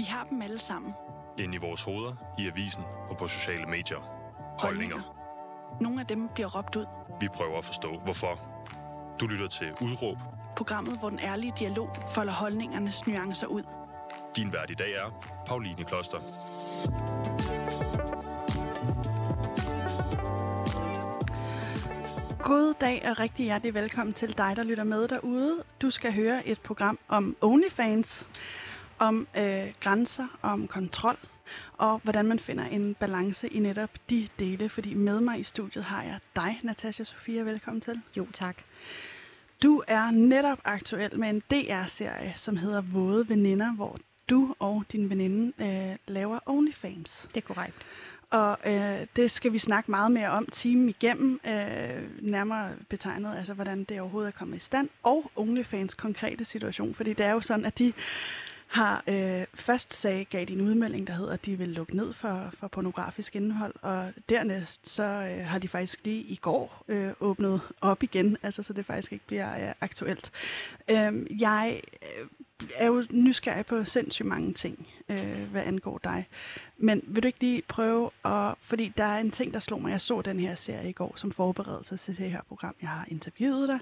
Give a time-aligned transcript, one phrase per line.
[0.00, 0.94] Vi har dem alle sammen.
[1.38, 3.98] Ind i vores hoveder, i avisen og på sociale medier.
[4.58, 5.16] Holdninger.
[5.80, 6.86] Nogle af dem bliver råbt ud.
[7.20, 8.40] Vi prøver at forstå, hvorfor.
[9.20, 10.16] Du lytter til Udråb.
[10.56, 13.62] Programmet, hvor den ærlige dialog folder holdningernes nuancer ud.
[14.36, 16.18] Din vært i dag er Pauline Kloster.
[22.42, 25.62] God dag og rigtig hjertelig velkommen til dig, der lytter med derude.
[25.82, 28.28] Du skal høre et program om OnlyFans,
[29.00, 31.16] om øh, grænser, om kontrol,
[31.72, 34.68] og hvordan man finder en balance i netop de dele.
[34.68, 37.42] Fordi med mig i studiet har jeg dig, Natasha Sofia.
[37.42, 38.00] Velkommen til.
[38.16, 38.56] Jo, tak.
[39.62, 43.98] Du er netop aktuel med en DR-serie, som hedder Våde Veninder, hvor
[44.30, 47.28] du og din veninde øh, laver OnlyFans.
[47.34, 47.76] Det er korrekt.
[48.30, 53.54] Og øh, det skal vi snakke meget mere om timen igennem, øh, nærmere betegnet, altså
[53.54, 57.40] hvordan det overhovedet er kommet i stand, og OnlyFans konkrete situation, fordi det er jo
[57.40, 57.92] sådan, at de
[58.70, 62.12] har øh, først sagde, gav de en udmelding, der hedder, at de vil lukke ned
[62.12, 67.12] for, for pornografisk indhold, og dernæst så øh, har de faktisk lige i går øh,
[67.20, 70.32] åbnet op igen, altså så det faktisk ikke bliver øh, aktuelt.
[70.88, 72.26] Øh, jeg øh,
[72.74, 76.28] er jo nysgerrig på sindssygt mange ting, øh, hvad angår dig.
[76.76, 78.54] Men vil du ikke lige prøve at...
[78.62, 79.90] Fordi der er en ting, der slog mig.
[79.90, 82.74] Jeg så den her serie i går som forberedelse til det her program.
[82.82, 83.78] Jeg har interviewet dig.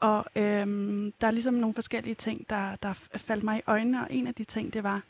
[0.00, 4.00] Og øhm, der er ligesom nogle forskellige ting, der, der faldt mig i øjnene.
[4.00, 5.02] Og en af de ting, det var,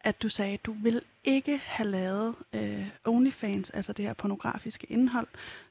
[0.00, 4.86] at du sagde, at du vil ikke have lavet øh, OnlyFans, altså det her pornografiske
[4.90, 5.26] indhold,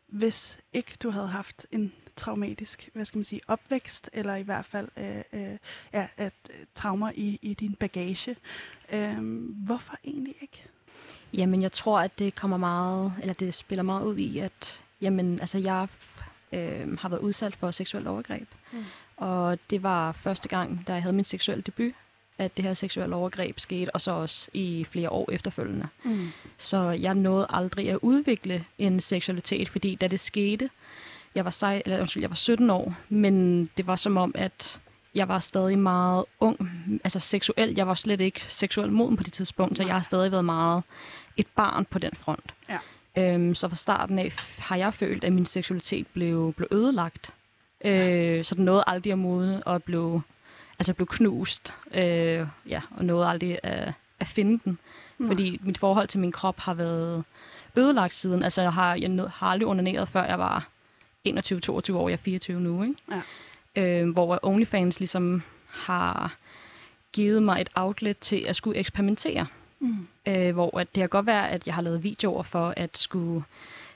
[0.08, 4.66] hvis ikke du havde haft en traumatisk, hvad skal man sige, opvækst, eller i hvert
[4.66, 5.58] fald øh, øh,
[5.94, 8.36] ja, at, øh, traumer i, i din bagage.
[8.94, 9.18] Øh,
[9.66, 10.64] hvorfor egentlig ikke?
[11.34, 15.40] Jamen, jeg tror, at det kommer meget, eller det spiller meget ud i, at jamen,
[15.40, 15.88] altså, jeg
[16.52, 18.48] øh, har været udsat for seksuelt overgreb.
[18.72, 18.86] Mm.
[19.18, 21.94] Og det var første gang, da jeg havde min seksuelle debut,
[22.38, 25.88] at det her seksuelle overgreb skete, og så også i flere år efterfølgende.
[26.04, 26.28] Mm.
[26.58, 30.70] Så jeg nåede aldrig at udvikle en seksualitet, fordi da det skete,
[31.36, 34.80] jeg var, sej, eller, undskyld, jeg var 17 år, men det var som om, at
[35.16, 36.72] jeg var stadig meget ung,
[37.04, 37.74] altså seksuel.
[37.76, 40.84] Jeg var slet ikke seksuel moden på det tidspunkt, så jeg har stadig været meget
[41.38, 42.54] et barn på den front.
[42.70, 42.78] Ja.
[43.18, 47.34] Øhm, så fra starten af har jeg følt, at min seksualitet blev, blev ødelagt.
[47.86, 50.22] Øh, så den nåede aldrig at modne og blev,
[50.80, 51.76] altså blev knust.
[51.94, 54.78] Øh, ja, og nåede aldrig at, at finde den.
[55.18, 55.28] Nej.
[55.28, 57.24] Fordi mit forhold til min krop har været
[57.76, 58.44] ødelagt siden.
[58.44, 60.68] Altså jeg har, jeg har aldrig onaneret, før jeg var
[61.28, 62.10] 21-22 år.
[62.10, 62.96] Jeg er 24 nu, ikke?
[63.76, 64.02] Ja.
[64.02, 66.36] Øh, hvor OnlyFans ligesom har
[67.14, 69.48] givet mig et outlet til at skulle eksperimentere.
[69.82, 70.08] Mm.
[70.28, 73.44] Øh, hvor at det kan godt være, at jeg har lavet videoer for at skulle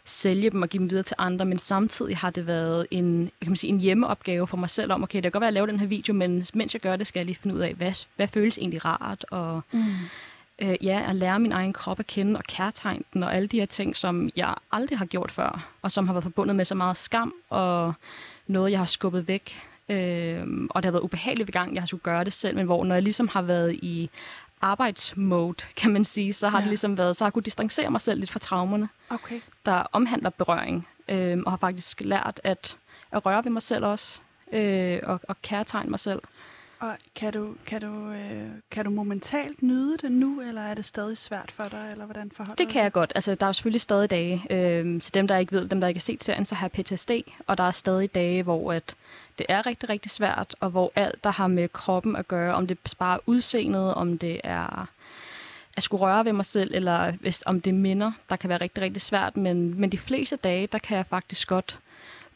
[0.06, 3.52] sælge dem og give dem videre til andre, men samtidig har det været en, kan
[3.52, 5.54] man sige, en hjemmeopgave for mig selv om, okay, det kan godt være, at jeg
[5.54, 7.74] laver den her video, men mens jeg gør det, skal jeg lige finde ud af,
[7.74, 9.84] hvad, hvad føles egentlig rart, og mm.
[10.60, 13.60] øh, ja, at lære min egen krop at kende og kærtegne den, og alle de
[13.60, 16.76] her ting, som jeg aldrig har gjort før, og som har været forbundet med så
[16.76, 17.94] meget skam, og
[18.48, 19.62] noget, jeg har skubbet væk.
[19.90, 22.66] Øh, og det har været ubehageligt ved gang, jeg har skulle gøre det selv, men
[22.66, 24.10] hvor når jeg ligesom har været i
[24.66, 26.62] arbejdsmode, kan man sige, så har ja.
[26.62, 29.42] det ligesom været, så har jeg kunnet distancere mig selv lidt fra traumerne, okay.
[29.66, 32.78] der omhandler berøring, øh, og har faktisk lært at,
[33.12, 34.22] at røre ved mig selv også,
[34.54, 36.20] øh, og, og kærtegne mig selv.
[36.86, 40.86] Og kan du, kan, du, øh, kan du momentalt nyde det nu, eller er det
[40.86, 43.12] stadig svært for dig, eller hvordan forholder Det kan jeg godt.
[43.16, 45.98] Altså, der er selvfølgelig stadig dage, øh, til dem, der ikke ved, dem, der ikke
[45.98, 47.12] har set serien, så har PTSD,
[47.48, 48.96] og der er stadig dage, hvor at
[49.38, 52.68] det er rigtig, rigtig svært, og hvor alt, der har med kroppen at gøre, om
[52.68, 54.88] det sparer udseendet, om det er
[55.78, 58.84] at skulle røre ved mig selv, eller hvis, om det minder, der kan være rigtig,
[58.84, 61.80] rigtig svært, men, men de fleste dage, der kan jeg faktisk godt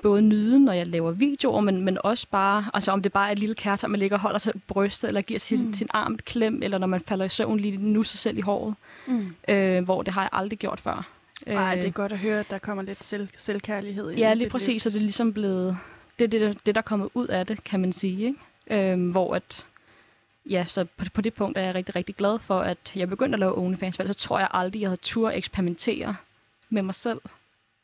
[0.02, 3.32] både nyde, når jeg laver videoer, men, men også bare, altså om det bare er
[3.32, 5.74] et lille kærter, man ligger og holder sig på brystet, eller giver sin, mm.
[5.74, 8.42] sin arm et klem, eller når man falder i søvn lige nu sig selv i
[8.42, 8.76] håret,
[9.08, 9.36] mm.
[9.48, 11.08] øh, hvor det har jeg aldrig gjort før.
[11.48, 14.20] Nej, det er godt at høre, at der kommer lidt selv, selvkærlighed ind.
[14.20, 15.78] Ja, lige præcis, og det er ligesom blevet,
[16.20, 18.28] det er det, det, der er kommet ud af det, kan man sige,
[18.68, 18.92] ikke?
[18.92, 19.66] Øh, hvor at,
[20.50, 23.36] ja, så på, på det punkt er jeg rigtig, rigtig glad for, at jeg begyndte
[23.36, 26.16] at lave OnlyFans, for så tror jeg aldrig, jeg havde tur eksperimentere
[26.69, 27.22] med mig selv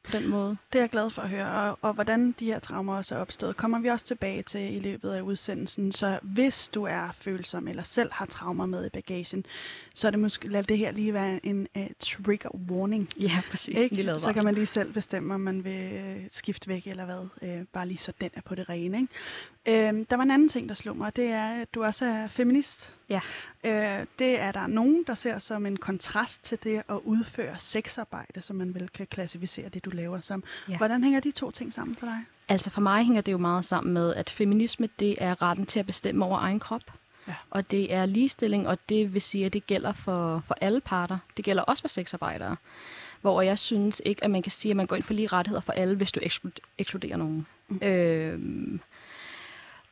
[0.06, 0.58] på den måde.
[0.74, 1.52] Det er jeg glad for at høre.
[1.52, 4.80] Og, og hvordan de her traumer også er opstået, kommer vi også tilbage til i
[4.80, 5.92] løbet af udsendelsen.
[5.92, 9.46] Så hvis du er følsom eller selv har traumer med i bagagen,
[9.94, 13.10] så er det måske, lad det her lige være en uh, trigger warning.
[13.20, 13.80] Ja, præcis.
[13.80, 14.14] Ikke?
[14.18, 17.60] Så kan man lige selv bestemme, om man vil øh, skifte væk eller hvad.
[17.60, 18.98] Uh, bare lige så den er på det rene.
[19.66, 19.90] Ikke?
[19.94, 21.16] Uh, der var en anden ting, der slog mig.
[21.16, 22.94] Det er, at du også er feminist.
[23.10, 23.20] Ja.
[23.64, 28.42] Øh, det er der nogen, der ser som en kontrast til det at udføre sexarbejde,
[28.42, 30.44] som man vel kan klassificere det, du laver som.
[30.70, 30.78] Ja.
[30.78, 32.26] Hvordan hænger de to ting sammen for dig?
[32.50, 35.80] Altså for mig hænger det jo meget sammen med, at feminisme, det er retten til
[35.80, 36.82] at bestemme over egen krop.
[37.28, 37.34] Ja.
[37.50, 41.18] Og det er ligestilling, og det vil sige, at det gælder for, for alle parter.
[41.38, 42.56] Det gælder også for sexarbejdere.
[43.22, 45.62] Hvor jeg synes ikke, at man kan sige, at man går ind for lige rettigheder
[45.62, 46.20] for alle, hvis du
[46.78, 47.48] ekskluderer nogen.
[47.68, 47.80] Mm.
[47.82, 48.80] Øhm,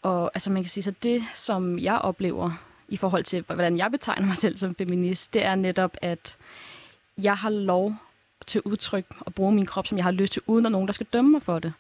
[0.02, 2.52] og altså man kan sige, så det, som jeg oplever
[2.94, 6.38] i forhold til, hvordan jeg betegner mig selv som feminist, det er netop, at
[7.18, 7.96] jeg har lov
[8.46, 10.94] til udtryk og bruge min krop, som jeg har lyst til, uden at nogen, der
[10.94, 11.74] skal dømme mig for det.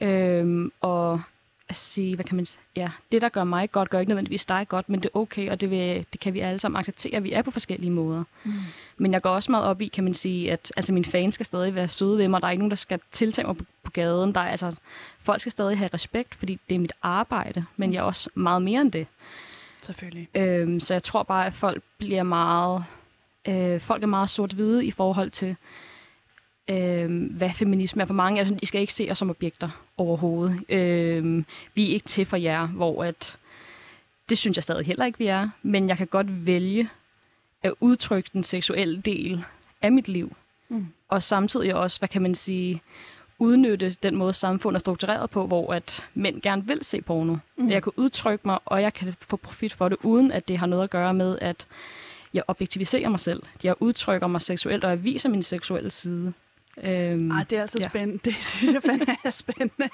[0.00, 1.20] Øhm, og
[1.68, 4.46] at sige, hvad kan man sige, ja, det der gør mig godt, gør ikke nødvendigvis
[4.46, 7.16] dig godt, men det er okay, og det, vil, det kan vi alle sammen acceptere,
[7.16, 8.24] at vi er på forskellige måder.
[8.44, 8.52] Mm.
[8.96, 11.46] Men jeg går også meget op i, kan man sige, at altså, mine fans skal
[11.46, 13.90] stadig være søde ved mig, der er ikke nogen, der skal tiltage mig på, på
[13.90, 14.74] gaden, der er, altså,
[15.22, 17.94] folk skal stadig have respekt, fordi det er mit arbejde, men mm.
[17.94, 19.06] jeg er også meget mere end det.
[19.82, 20.28] Selvfølgelig.
[20.34, 22.84] Øhm, så jeg tror bare, at folk bliver meget,
[23.48, 25.56] øh, folk er meget sort-hvide i forhold til,
[26.70, 28.40] øh, hvad feminisme er for mange.
[28.40, 30.64] Altså, I skal ikke se os som objekter overhovedet.
[30.68, 31.44] Øh,
[31.74, 33.38] vi er ikke til for jer, hvor at,
[34.28, 35.48] det synes jeg stadig heller ikke, vi er.
[35.62, 36.88] Men jeg kan godt vælge
[37.62, 39.44] at udtrykke den seksuelle del
[39.82, 40.36] af mit liv.
[40.68, 40.86] Mm.
[41.08, 42.82] Og samtidig også, hvad kan man sige,
[43.42, 47.36] udnytte den måde, samfundet er struktureret på, hvor at mænd gerne vil se porno.
[47.56, 47.70] Mm.
[47.70, 50.66] Jeg kan udtrykke mig, og jeg kan få profit for det, uden at det har
[50.66, 51.66] noget at gøre med, at
[52.34, 53.42] jeg objektiviserer mig selv.
[53.64, 56.32] Jeg udtrykker mig seksuelt, og jeg viser min seksuelle side.
[56.84, 57.88] Øhm, Ej, det er altså ja.
[57.88, 58.20] spændende.
[58.24, 59.88] Det synes jeg fandme er spændende.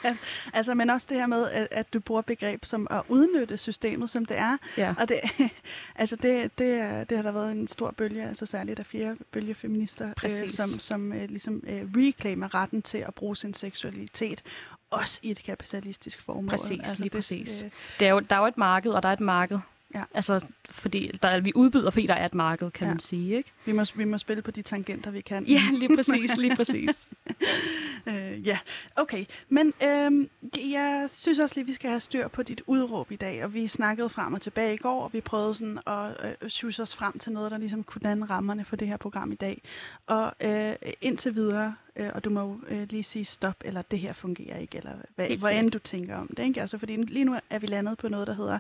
[0.53, 4.11] altså, men også det her med, at, at du bruger begreb som at udnytte systemet,
[4.11, 4.57] som det er.
[4.77, 4.95] Ja.
[4.99, 5.21] Og det,
[5.97, 9.55] altså det, det, det har der været en stor bølge, altså særligt af fire bølge
[9.55, 14.43] feminister, øh, som, som øh, ligesom øh, reclaimer retten til at bruge sin seksualitet,
[14.91, 16.49] også i et kapitalistisk formål.
[16.49, 17.63] Præcis, altså, lige det, præcis.
[17.63, 17.71] Øh,
[18.01, 19.59] det er jo, der er jo et marked, og der er et marked
[19.95, 20.03] Ja.
[20.15, 22.93] Altså, fordi der, vi udbyder, fordi der er et marked, kan ja.
[22.93, 23.37] man sige.
[23.37, 23.53] Ikke?
[23.65, 25.45] Vi, må, vi må spille på de tangenter, vi kan.
[25.45, 27.09] Ja, lige præcis, lige præcis.
[28.09, 28.59] øh, ja,
[28.97, 29.25] okay.
[29.49, 30.29] Men øh,
[30.73, 33.69] jeg synes også lige, vi skal have styr på dit udråb i dag, og vi
[33.69, 37.19] snakkede frem og tilbage i går, og vi prøvede sådan at øh, synes os frem
[37.19, 39.63] til noget, der ligesom kunne danne rammerne for det her program i dag.
[40.07, 44.13] Og øh, indtil videre, øh, og du må øh, lige sige stop, eller det her
[44.13, 46.43] fungerer ikke, eller hvad, hvad end du tænker om det.
[46.45, 46.61] Ikke?
[46.61, 48.59] Altså, fordi lige nu er vi landet på noget, der hedder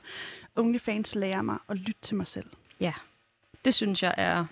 [0.56, 2.46] OnlyFans lærer mig at lytte til mig selv.
[2.80, 2.92] Ja,
[3.64, 4.44] det synes jeg er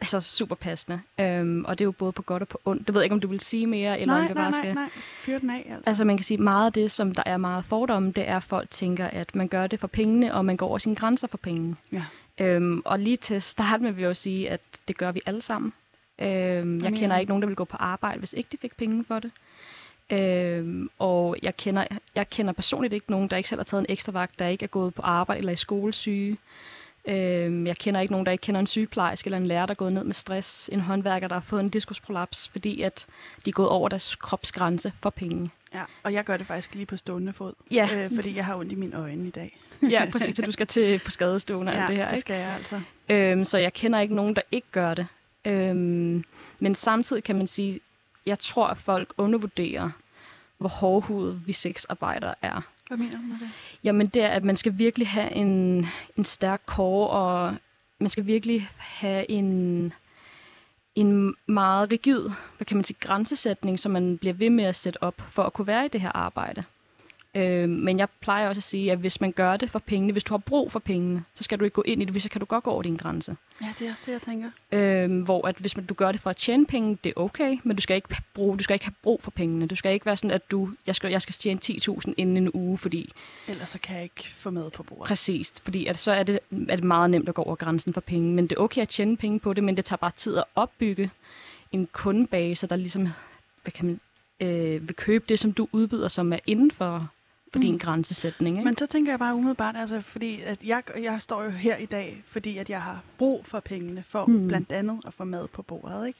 [0.00, 1.00] altså super passende.
[1.20, 2.88] Øhm, og det er jo både på godt og på ondt.
[2.88, 4.74] Du ved ikke, om du vil sige mere, eller nej, om det bare skal...
[4.74, 4.90] Nej, nej,
[5.24, 5.90] fyr den af, altså.
[5.90, 8.42] Altså man kan sige, meget af det, som der er meget fordomme, det er, at
[8.42, 11.38] folk tænker, at man gør det for pengene, og man går over sine grænser for
[11.38, 11.76] penge.
[11.92, 12.04] Ja.
[12.40, 15.42] Øhm, og lige til start med vil jeg jo sige, at det gør vi alle
[15.42, 15.72] sammen.
[16.18, 19.04] Øhm, jeg kender ikke nogen, der vil gå på arbejde, hvis ikke de fik penge
[19.04, 19.30] for det.
[20.10, 21.84] Øhm, og jeg kender,
[22.14, 24.62] jeg kender personligt ikke nogen, der ikke selv har taget en ekstra vagt, der ikke
[24.62, 26.36] er gået på arbejde eller i skolesyge.
[27.08, 29.76] Øhm, jeg kender ikke nogen, der ikke kender en sygeplejerske eller en lærer, der er
[29.76, 30.70] gået ned med stress.
[30.72, 33.06] En håndværker, der har fået en diskusprolaps, fordi at
[33.44, 35.50] de er gået over deres kropsgrænse for penge.
[35.74, 37.88] Ja, og jeg gør det faktisk lige på stående fod, ja.
[37.96, 39.58] øh, fordi jeg har ondt i mine øjne i dag.
[39.82, 42.04] ja, præcis, så du skal til på skadestående ja, alt det her.
[42.04, 42.20] det ikke?
[42.20, 42.80] skal jeg altså.
[43.08, 45.06] Øhm, så jeg kender ikke nogen, der ikke gør det.
[45.46, 46.24] Øhm,
[46.58, 47.80] men samtidig kan man sige,
[48.26, 49.90] jeg tror, at folk undervurderer,
[50.58, 52.60] hvor hårdhudet vi sexarbejdere er.
[52.88, 53.50] Hvad mener du med det?
[53.84, 57.54] Jamen det er, at man skal virkelig have en, en stærk core, og
[57.98, 59.92] man skal virkelig have en,
[60.94, 62.20] en meget rigid,
[62.56, 65.52] hvad kan man sige, grænsesætning, som man bliver ved med at sætte op for at
[65.52, 66.64] kunne være i det her arbejde.
[67.36, 70.24] Øh, men jeg plejer også at sige, at hvis man gør det for pengene, hvis
[70.24, 72.28] du har brug for pengene, så skal du ikke gå ind i det, hvis så
[72.28, 73.36] kan du godt gå over din grænse.
[73.62, 74.50] Ja, det er også det, jeg tænker.
[74.72, 77.58] Øh, hvor at hvis man, du gør det for at tjene penge, det er okay,
[77.64, 79.66] men du skal ikke bruge, du skal ikke have brug for pengene.
[79.66, 82.50] Du skal ikke være sådan, at du, jeg skal, jeg skal tjene 10.000 inden en
[82.54, 83.12] uge, fordi...
[83.48, 85.06] Ellers så kan jeg ikke få med på bordet.
[85.06, 86.38] Præcis, fordi at så er det,
[86.68, 88.34] er det meget nemt at gå over grænsen for penge.
[88.34, 90.44] Men det er okay at tjene penge på det, men det tager bare tid at
[90.54, 91.10] opbygge
[91.72, 93.08] en kundebase, der ligesom
[93.62, 94.00] hvad kan man,
[94.40, 97.08] øh, vil købe det, som du udbyder, som er inden for
[97.56, 97.78] din mm.
[97.78, 98.56] grænsesætning.
[98.56, 98.64] Ikke?
[98.64, 101.86] Men så tænker jeg bare umiddelbart, altså, fordi at jeg, jeg står jo her i
[101.86, 104.48] dag, fordi at jeg har brug for pengene, for mm.
[104.48, 106.06] blandt andet at få mad på bordet.
[106.06, 106.18] Ikke?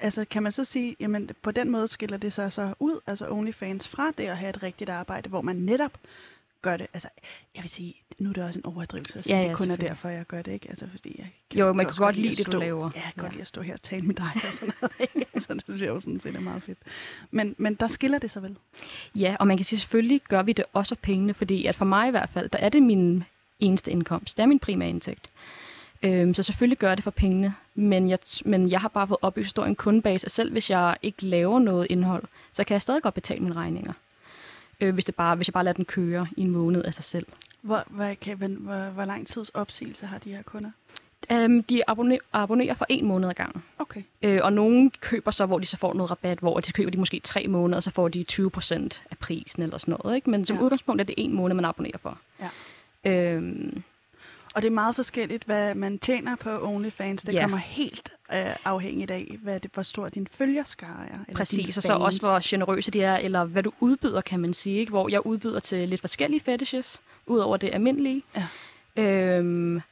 [0.00, 3.26] Altså kan man så sige, jamen på den måde skiller det sig så ud, altså
[3.30, 5.92] OnlyFans, fra det at have et rigtigt arbejde, hvor man netop
[6.62, 6.86] gør det.
[6.94, 7.08] Altså,
[7.54, 9.76] jeg vil sige, nu er det også en overdrivelse, så ja, ja, det kun er
[9.76, 10.68] derfor, jeg gør det, ikke?
[10.68, 12.90] Altså, fordi jeg kan jo, man kan godt lide det, stå, du laver.
[12.94, 13.22] Ja, jeg kan ja.
[13.22, 15.26] godt lide at stå her og tale med dig og sådan noget, ikke?
[15.34, 16.78] Altså, det synes jeg jo sådan set er meget fedt.
[17.30, 18.56] Men, men der skiller det så vel?
[19.14, 21.84] Ja, og man kan sige, selvfølgelig gør vi det også for pengene, fordi at for
[21.84, 23.24] mig i hvert fald, der er det min
[23.60, 24.36] eneste indkomst.
[24.36, 25.30] Det er min primære indtægt.
[26.02, 29.50] Øhm, så selvfølgelig gør det for pengene, men jeg, men jeg har bare fået opbygget
[29.50, 33.02] stor en kundebase, at selv hvis jeg ikke laver noget indhold, så kan jeg stadig
[33.02, 33.92] godt betale mine regninger
[34.80, 37.04] øh, hvis, det bare, hvis jeg bare lader den køre i en måned af sig
[37.04, 37.26] selv.
[37.62, 40.70] Hvor, hvad, kan, hvor, hvor lang tids opsigelse har de her kunder?
[41.32, 43.62] Um, de abonnerer, abonnerer for en måned ad gangen.
[43.78, 44.02] Okay.
[44.22, 46.98] Øh, og nogen køber så, hvor de så får noget rabat, hvor de køber de
[46.98, 50.16] måske tre måneder, og så får de 20 procent af prisen eller sådan noget.
[50.16, 50.30] Ikke?
[50.30, 50.62] Men som ja.
[50.62, 52.18] udgangspunkt er det en måned, man abonnerer for.
[52.40, 52.48] Ja.
[53.32, 53.82] Øhm,
[54.54, 57.22] Og det er meget forskelligt, hvad man tjener på OnlyFans.
[57.22, 57.40] Det Ja.
[57.40, 61.18] kommer helt øh, afhængigt af, hvad det, hvor stor din følgerskare er.
[61.28, 64.54] Eller Præcis, og så også, hvor generøse de er, eller hvad du udbyder, kan man
[64.54, 64.78] sige.
[64.78, 64.90] Ikke?
[64.90, 68.22] Hvor jeg udbyder til lidt forskellige fetishes, udover det almindelige.
[68.36, 68.46] Ja.
[69.02, 69.82] Øhm,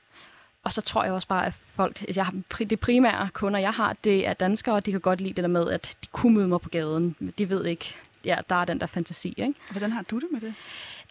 [0.64, 3.96] og så tror jeg også bare, at folk, jeg har, det primære kunder, jeg har,
[4.04, 6.48] det er danskere, og de kan godt lide det der med, at de kunne møde
[6.48, 7.16] mig på gaden.
[7.38, 7.94] De ved ikke,
[8.26, 9.54] ja, der er den der fantasi, ikke?
[9.70, 10.54] Hvordan har du det med det?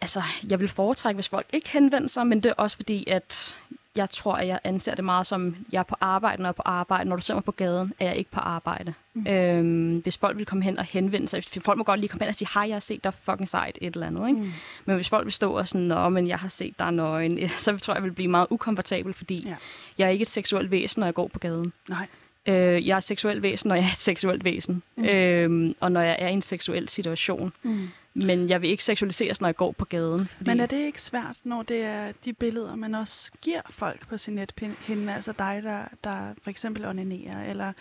[0.01, 3.55] Altså, jeg vil foretrække, hvis folk ikke henvender sig, men det er også fordi, at
[3.95, 6.53] jeg tror, at jeg anser det meget som, jeg er på arbejde, når jeg er
[6.53, 7.09] på arbejde.
[7.09, 8.93] Når du ser mig på gaden, er jeg ikke på arbejde.
[9.13, 9.27] Mm.
[9.27, 12.29] Øhm, hvis folk vil komme hen og henvende sig, folk må godt lige komme hen
[12.29, 14.27] og sige, hej, jeg har set dig fucking sejt, et eller andet.
[14.27, 14.39] Ikke?
[14.39, 14.51] Mm.
[14.85, 17.77] Men hvis folk vil stå og sådan, nå, men jeg har set dig nøgen, så
[17.77, 19.55] tror jeg, jeg vil blive meget ukomfortabel, fordi ja.
[19.97, 21.73] jeg er ikke et seksuelt væsen, når jeg går på gaden.
[21.87, 22.07] Nej.
[22.47, 24.83] Øh, jeg er et seksuelt væsen, når jeg er et seksuelt væsen.
[24.95, 25.05] Mm.
[25.05, 27.53] Øhm, og når jeg er i en seksuel situation.
[27.63, 27.87] Mm.
[28.17, 30.29] Men jeg vil ikke seksualiseres, når jeg går på gaden.
[30.37, 30.49] Fordi...
[30.49, 34.17] Men er det ikke svært, når det er de billeder, man også giver folk på
[34.17, 35.13] sin nethinde?
[35.13, 37.73] Altså dig, der, der for eksempel onanerer, eller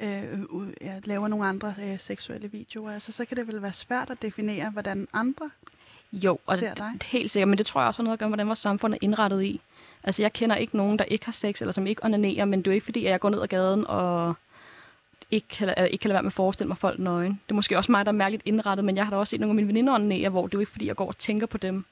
[0.00, 0.38] øh,
[0.80, 2.92] ja, laver nogle andre øh, seksuelle videoer.
[2.92, 5.50] Altså, så kan det vel være svært at definere, hvordan andre
[6.12, 6.92] Jo, og ser dig.
[7.04, 8.94] helt sikkert, men det tror jeg også har noget at gøre med, hvordan vores samfund
[8.94, 9.60] er indrettet i.
[10.04, 12.66] Altså, jeg kender ikke nogen, der ikke har sex, eller som ikke onanerer, men det
[12.66, 14.34] er jo ikke fordi, at jeg går ned ad gaden og
[15.30, 17.32] ikke kan, ikke kan lade være med at forestille mig folk nøgen.
[17.32, 19.40] Det er måske også mig, der er mærkeligt indrettet, men jeg har da også set
[19.40, 21.46] nogle af mine veninder onanere, hvor det er jo ikke fordi, jeg går og tænker
[21.46, 21.84] på dem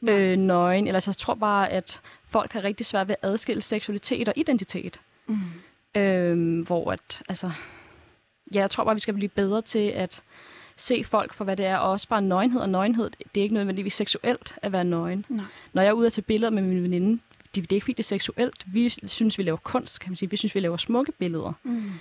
[0.00, 0.14] Nej.
[0.14, 0.86] øh, nøgen.
[0.86, 4.34] Eller så jeg tror bare, at folk har rigtig svært ved at adskille seksualitet og
[4.36, 5.00] identitet.
[5.26, 5.38] Mm.
[5.94, 7.50] Øhm, hvor at, altså,
[8.54, 10.22] ja, jeg tror bare, vi skal blive bedre til at
[10.76, 13.10] se folk for, hvad det er, og også bare nøgenhed og nøgenhed.
[13.34, 15.24] Det er ikke nødvendigvis seksuelt at være nøgen.
[15.28, 15.44] Nej.
[15.72, 17.20] Når jeg er ude at tage billeder med min veninde,
[17.54, 18.64] det, det er ikke fordi, det er seksuelt.
[18.66, 20.30] Vi synes, vi laver kunst, kan man sige.
[20.30, 21.52] Vi synes, vi laver smukke billeder.
[21.62, 21.92] Mm.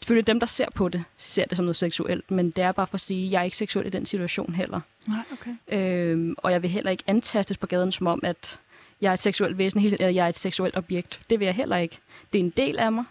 [0.00, 2.86] Selvfølgelig dem, der ser på det, ser det som noget seksuelt, men det er bare
[2.86, 4.80] for at sige, at jeg er ikke seksuel i den situation heller.
[5.06, 5.78] Nej, okay.
[5.78, 8.60] Øhm, og jeg vil heller ikke antastes på gaden som om, at
[9.00, 11.20] jeg er et seksuelt væsen, eller jeg er et seksuelt objekt.
[11.30, 11.98] Det vil jeg heller ikke.
[12.32, 13.04] Det er en del af mig,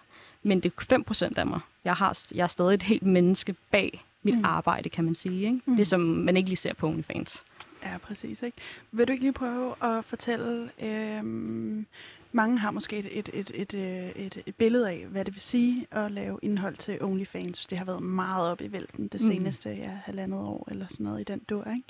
[0.44, 1.60] men det er 5% af mig.
[1.86, 4.46] Jeg, har, jeg er stadig et helt menneske bag mit mm.
[4.46, 5.48] arbejde, kan man sige.
[5.48, 5.60] Ikke?
[5.66, 5.76] Mm.
[5.76, 7.44] Det, som man ikke lige ser på OnlyFans.
[7.84, 8.44] Ja, præcis.
[8.44, 8.58] Ikke?
[8.92, 11.86] Vil du ikke lige prøve at fortælle, øhm,
[12.32, 15.42] mange har måske et, et, et, et, øh, et, et billede af, hvad det vil
[15.42, 17.66] sige at lave indhold til OnlyFans.
[17.68, 19.28] Det har været meget op i vælten det Mm.
[19.28, 21.68] seneste ja, halvandet år, eller sådan noget i den dur.
[21.72, 21.84] Ikke?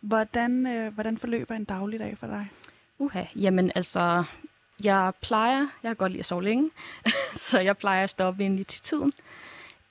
[0.00, 2.50] Hvordan, øh, hvordan forløber en dagligdag for dig?
[2.98, 4.24] Uha, jamen altså,
[4.84, 6.70] jeg plejer, jeg kan godt lide at sove længe,
[7.50, 9.12] så jeg plejer at stå op ved til tiden.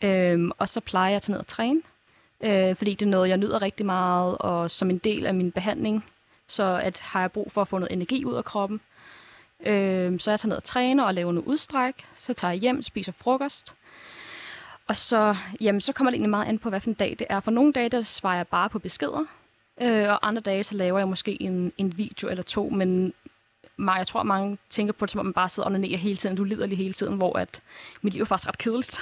[0.01, 1.81] Øhm, og så plejer jeg at tage ned og træne,
[2.41, 5.51] øh, fordi det er noget, jeg nyder rigtig meget, og som en del af min
[5.51, 6.05] behandling,
[6.47, 8.81] så at har jeg brug for at få noget energi ud af kroppen.
[9.65, 12.81] Øh, så jeg tager ned og træner og laver noget udstræk, så tager jeg hjem,
[12.81, 13.75] spiser frokost,
[14.87, 17.27] og så, jamen, så kommer det egentlig meget an på, hvad for en dag det
[17.29, 17.39] er.
[17.39, 19.25] For nogle dage, der svarer jeg bare på beskeder,
[19.81, 23.13] øh, og andre dage, så laver jeg måske en, en video eller to, men
[23.87, 26.35] jeg tror, mange tænker på det, som om man bare sidder og onanerer hele tiden,
[26.35, 27.61] du lider lige hele tiden, hvor at
[28.01, 28.99] mit liv er faktisk ret kedeligt.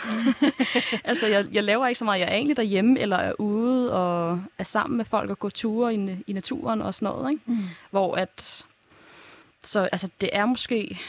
[1.10, 2.20] altså, jeg, jeg laver ikke så meget.
[2.20, 5.96] Jeg er egentlig derhjemme, eller er ude og er sammen med folk og går ture
[5.96, 7.44] i, i naturen og sådan noget, ikke?
[7.46, 7.58] Mm.
[7.92, 8.66] Hvor at,
[9.64, 11.00] så altså, det er måske,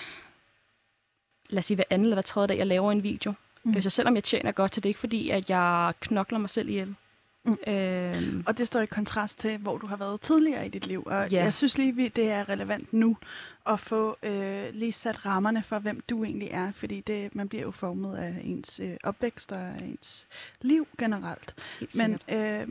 [1.48, 3.34] lad os sige, hver anden eller hver tredje dag, jeg laver en video.
[3.64, 3.74] Mm.
[3.74, 3.82] Mm.
[3.82, 6.68] Så selvom jeg tjener godt til det, er ikke fordi, at jeg knokler mig selv
[6.68, 6.94] ihjel.
[7.44, 7.58] Mm.
[7.66, 11.02] Øhm, Og det står i kontrast til, hvor du har været tidligere i dit liv.
[11.06, 11.44] Og Ja.
[11.44, 13.16] jeg synes lige, det er relevant nu
[13.68, 16.72] at få øh, lige sat rammerne for, hvem du egentlig er.
[16.72, 20.26] Fordi det, man bliver jo formet af ens øh, opvækst og af ens
[20.62, 21.54] liv generelt.
[21.96, 22.68] Men øh,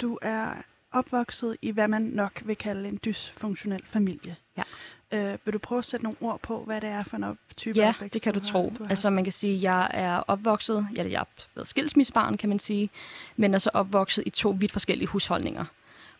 [0.00, 0.52] du er
[0.92, 4.36] opvokset i, hvad man nok vil kalde en dysfunktionel familie.
[4.56, 4.62] Ja.
[5.12, 7.36] Øh, vil du prøve at sætte nogle ord på, hvad det er for en op-
[7.56, 8.72] type Ja, opvækst, det kan du, har- tro.
[8.80, 12.48] har altså man kan sige, at jeg er opvokset, ja, jeg har været skilsmissebarn, kan
[12.48, 12.90] man sige,
[13.36, 15.64] men er så opvokset i to vidt forskellige husholdninger.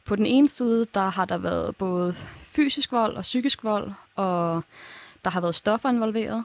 [0.05, 4.63] På den ene side, der har der været både fysisk vold og psykisk vold, og
[5.25, 6.45] der har været stoffer involveret.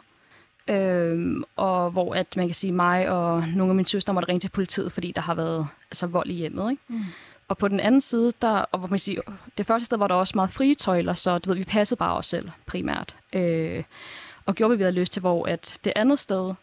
[0.69, 4.39] Øhm, og hvor at man kan sige, mig og nogle af mine søstre måtte ringe
[4.39, 6.71] til politiet, fordi der har været altså, vold i hjemmet.
[6.71, 6.83] Ikke?
[6.87, 6.99] Mm.
[7.47, 9.21] Og på den anden side, der, og hvor man siger,
[9.57, 12.17] det første sted var der også meget frie tøjler, så du ved, vi passede bare
[12.17, 13.15] os selv primært.
[13.33, 13.83] Øh,
[14.45, 16.53] og gjorde, hvad vi havde lyst til, hvor at det andet sted,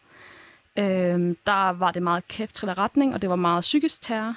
[0.76, 4.34] øh, der var det meget kæft retning, og det var meget psykisk terror.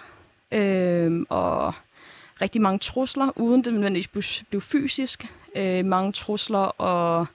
[0.51, 1.73] Øh, og
[2.41, 5.33] rigtig mange trusler, uden det nødvendigvis blev, fysisk.
[5.55, 7.25] Øh, mange trusler, og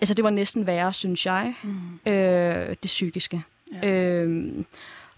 [0.00, 2.10] altså det var næsten værre, synes jeg, Mm.
[2.12, 3.42] øh, det psykiske.
[3.82, 3.88] Ja.
[3.88, 4.64] Øhm,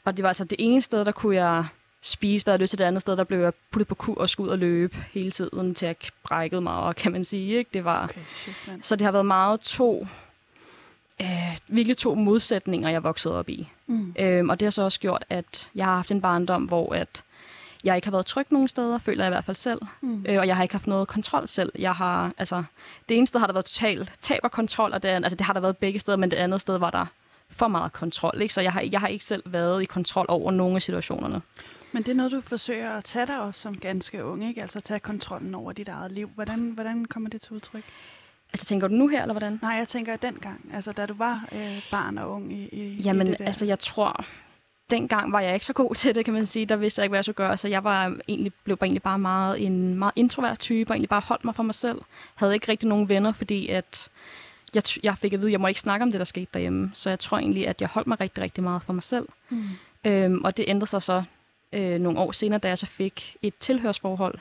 [0.04, 1.66] og det var altså det ene sted, der kunne jeg
[2.02, 4.46] spise, der lyst til det andet sted, der blev jeg puttet på kur og skulle
[4.48, 7.58] ud og løbe hele tiden, til jeg brækkede mig, og kan man sige.
[7.58, 7.70] Ikke?
[7.74, 8.54] Det var, Okay, shit.
[8.82, 10.06] Så det har været meget to,
[11.20, 13.68] øh, virkelig to modsætninger, jeg voksede op i.
[13.86, 14.14] Mm.
[14.18, 17.22] Øhm, og det har så også gjort, at jeg har haft en barndom, hvor at
[17.84, 19.80] jeg ikke har været tryg nogen steder, føler jeg i hvert fald selv.
[20.00, 20.26] Mm.
[20.28, 21.72] Øh, og jeg har ikke haft noget kontrol selv.
[21.78, 22.64] Jeg har, altså,
[23.08, 25.52] det ene sted har der været totalt tab og kontrol, og det, altså, det har
[25.52, 27.06] der været begge steder, men det andet sted var der
[27.50, 28.42] for meget kontrol.
[28.42, 28.54] Ikke?
[28.54, 31.42] Så jeg har, jeg har ikke selv været i kontrol over nogle af situationerne.
[31.92, 34.62] Men det er noget, du forsøger at tage dig også som ganske ung, ikke?
[34.62, 36.30] Altså tage kontrollen over dit eget liv.
[36.34, 37.84] Hvordan, hvordan kommer det til udtryk?
[38.52, 39.58] Altså, tænker du nu her, eller hvordan?
[39.62, 43.26] Nej, jeg tænker dengang, altså da du var øh, barn og ung i, i Jamen,
[43.26, 43.44] i det der.
[43.44, 44.24] altså, jeg tror,
[44.90, 46.66] dengang var jeg ikke så god til det, kan man sige.
[46.66, 47.56] Der vidste jeg ikke, hvad jeg skulle gøre.
[47.56, 51.08] Så jeg var egentlig, blev bare egentlig bare meget en meget introvert type, og egentlig
[51.08, 51.98] bare holdt mig for mig selv.
[52.34, 54.08] Havde ikke rigtig nogen venner, fordi at
[54.74, 56.90] jeg, jeg fik at vide, at jeg må ikke snakke om det, der skete derhjemme.
[56.94, 59.28] Så jeg tror egentlig, at jeg holdt mig rigtig, rigtig meget for mig selv.
[59.48, 59.64] Mm.
[60.04, 61.22] Øhm, og det ændrede sig så
[61.72, 64.38] øh, nogle år senere, da jeg så fik et tilhørsforhold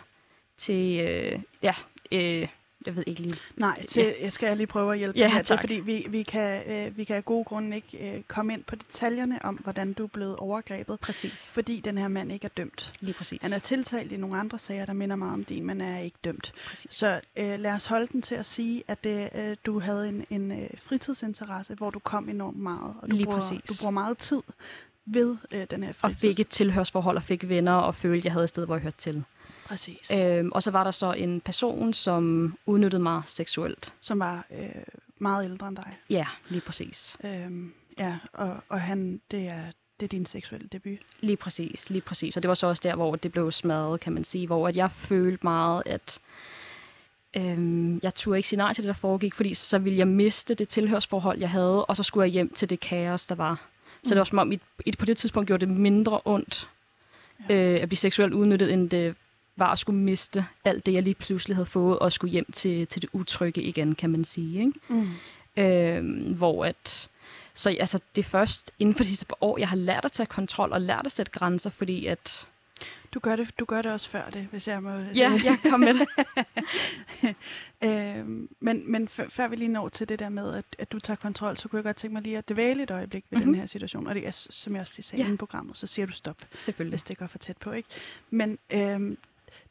[0.58, 1.74] til, øh, ja,
[2.12, 2.48] øh,
[2.86, 3.36] jeg ved ikke lige.
[3.56, 4.24] Nej, til, ja.
[4.24, 6.98] jeg skal lige prøve at hjælpe Ja, dig her til, fordi vi, vi, kan, øh,
[6.98, 10.08] vi kan af gode grunde ikke øh, komme ind på detaljerne om, hvordan du er
[10.08, 11.50] blevet overgrebet, Præcis.
[11.52, 12.92] fordi den her mand ikke er dømt.
[13.00, 13.40] Lige præcis.
[13.42, 16.18] Han er tiltalt i nogle andre sager, der minder meget om din, men er ikke
[16.24, 16.54] dømt.
[16.68, 16.96] præcis.
[16.96, 20.26] Så øh, lad os holde den til at sige, at det, øh, du havde en,
[20.30, 23.62] en øh, fritidsinteresse, hvor du kom enormt meget, og du, Lige bruger, præcis.
[23.70, 24.42] du bruger meget tid
[25.06, 26.18] ved øh, den her Og fritid.
[26.30, 28.82] fik et tilhørsforhold og fik venner og følte, at jeg havde et sted, hvor jeg
[28.82, 29.24] hørte til.
[29.66, 30.12] Præcis.
[30.14, 33.94] Øhm, og så var der så en person, som udnyttede mig seksuelt.
[34.02, 34.70] Som var øh,
[35.20, 35.98] meget ældre end dig.
[36.10, 37.18] Ja, lige præcis.
[37.24, 39.64] Øhm, ja, og, og han, det er,
[40.00, 41.00] det er din seksuelle debut.
[41.20, 42.38] Lige præcis, lige præcis.
[42.38, 44.48] Og det var så også der, hvor det blev smadret, kan man sige.
[44.48, 46.20] Hvor at jeg følte meget, at
[47.38, 50.54] øhm, jeg turde ikke sige nej til det, der foregik, fordi så ville jeg miste
[50.54, 53.68] det tilhørsforhold, jeg havde, og så skulle jeg hjem til det kaos, der var.
[54.04, 56.68] Så det var som om, i, i, på det tidspunkt gjorde det mindre ondt
[57.50, 57.56] Ja.
[57.56, 59.16] øh, at blive seksuelt udnyttet, end det
[59.56, 62.88] var at skulle miste alt det, jeg lige pludselig havde fået, og skulle hjem til,
[62.88, 64.60] til det utrygge igen, kan man sige.
[64.60, 64.74] Ikke?
[64.88, 65.10] Mm.
[65.64, 67.10] Øh, hvor at,
[67.54, 70.28] så altså, det er først inden for disse par år, jeg har lært at tage
[70.28, 72.48] kontrol og lært at sætte grænser, fordi at...
[73.14, 74.90] Du gør, det, du gør det også før det, hvis jeg må...
[74.92, 76.08] Ja, jeg kom med det.
[77.84, 81.00] øhm, men men før, før vi lige når til det der med, at, at du
[81.00, 83.48] tager kontrol, så kunne jeg godt tænke mig lige at dvæle et øjeblik ved mm-hmm.
[83.48, 83.54] Mhm.
[83.54, 84.08] den her situation.
[84.08, 85.24] Og det er, som jeg også lige sagde Ja.
[85.24, 85.28] ja.
[85.28, 86.92] inden programmet, så siger du stop, Selvfølgelig.
[86.92, 87.72] hvis det går for tæt på.
[87.72, 87.90] ikke.
[88.30, 89.18] Men øhm,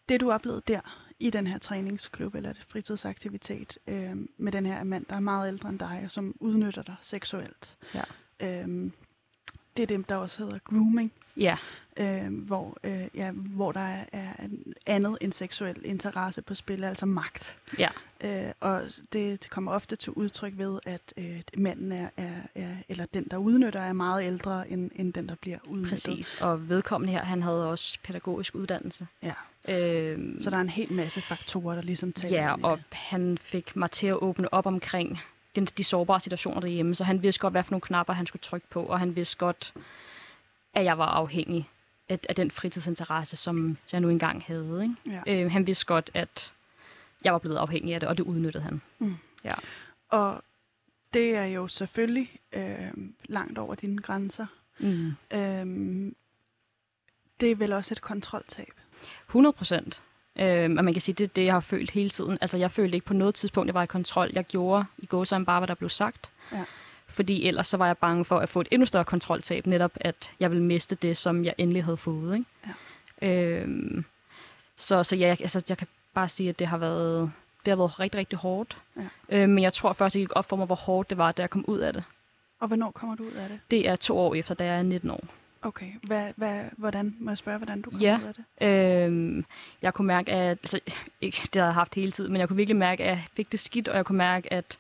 [0.09, 0.81] det, du oplevede der
[1.19, 5.69] i den her træningsklub eller fritidsaktivitet øhm, med den her mand, der er meget ældre
[5.69, 7.77] end dig, og som udnytter dig seksuelt.
[7.95, 8.03] Ja.
[8.41, 8.93] Øhm,
[9.77, 11.13] det er dem, der også hedder grooming.
[11.37, 11.57] Ja,
[11.97, 14.29] øh, hvor, øh, ja, hvor der er, er
[14.87, 17.59] andet end seksuel interesse på spil, altså magt.
[17.79, 17.89] ja,
[18.25, 22.69] Øh, og det, det kommer ofte til udtryk ved, at øh, manden er, er, er,
[22.89, 25.91] eller den, der udnytter, er meget ældre end, end den, der bliver udnyttet.
[25.91, 26.35] præcis.
[26.41, 29.07] Og vedkommende her, han havde også pædagogisk uddannelse.
[29.23, 29.33] Ja.
[29.69, 32.85] Øhm, Så der er en hel masse faktorer, der ligesom taler Ja, og det.
[32.93, 35.19] han fik mig til at åbne op omkring
[35.57, 38.43] den, de sårbare situationer derhjemme, så han vidste godt, hvad for nogle knapper han skulle
[38.43, 39.75] trykke på, og han vidste godt,
[40.75, 41.69] at jeg var afhængig
[42.09, 44.83] af, af den fritidsinteresse, som jeg nu engang havde.
[44.83, 45.23] Ikke?
[45.27, 45.45] Ja.
[45.45, 46.53] Øh, han vidste godt, at
[47.25, 48.81] jeg var blevet afhængig af det, og det udnyttede han.
[50.09, 50.43] Og
[51.15, 52.93] det er jo selvfølgelig øh,
[53.25, 54.47] langt over dine grænser.
[54.79, 55.07] Mm.
[55.31, 56.13] Øh,
[57.41, 58.73] det er vel også et kontroltab.
[59.27, 60.03] 100 procent.
[60.39, 62.39] Øhm, og man kan sige, det er det, jeg har følt hele tiden.
[62.41, 64.31] Altså, jeg følte ikke på noget tidspunkt, jeg var i kontrol.
[64.33, 66.31] Jeg gjorde i gåsøjne bare, hvad der blev sagt.
[66.53, 66.65] Ja.
[67.07, 70.31] Fordi ellers så var jeg bange for at få et endnu større kontroltab, netop at
[70.41, 72.35] jeg ville miste det, som jeg endelig havde fået.
[72.37, 72.47] Ikke?
[73.23, 73.29] Ja.
[73.29, 74.05] Øhm,
[74.77, 77.31] så, så ja, jeg- altså, jeg kan bare sige, at det har været,
[77.65, 78.79] det har været rigtig, rigtig hårdt.
[78.97, 79.03] Ja.
[79.29, 81.43] Øhm, men jeg tror først, det gik op for mig, hvor hårdt det var, da
[81.43, 82.05] jeg kom ud af det.
[82.61, 83.61] Og hvornår kommer du ud af det?
[83.71, 85.25] Det er to år efter, da jeg er 19 år.
[85.63, 88.19] Okay, hvad, hvad, hvordan, må jeg spørge, hvordan du kommer Ja.
[88.19, 89.07] ud af det?
[89.07, 89.45] Øhm,
[89.83, 90.81] jeg kunne mærke, at altså,
[91.21, 93.53] ikke, det havde jeg haft hele tiden, men jeg kunne virkelig mærke, at jeg fik
[93.53, 94.79] det skidt, og jeg kunne mærke, at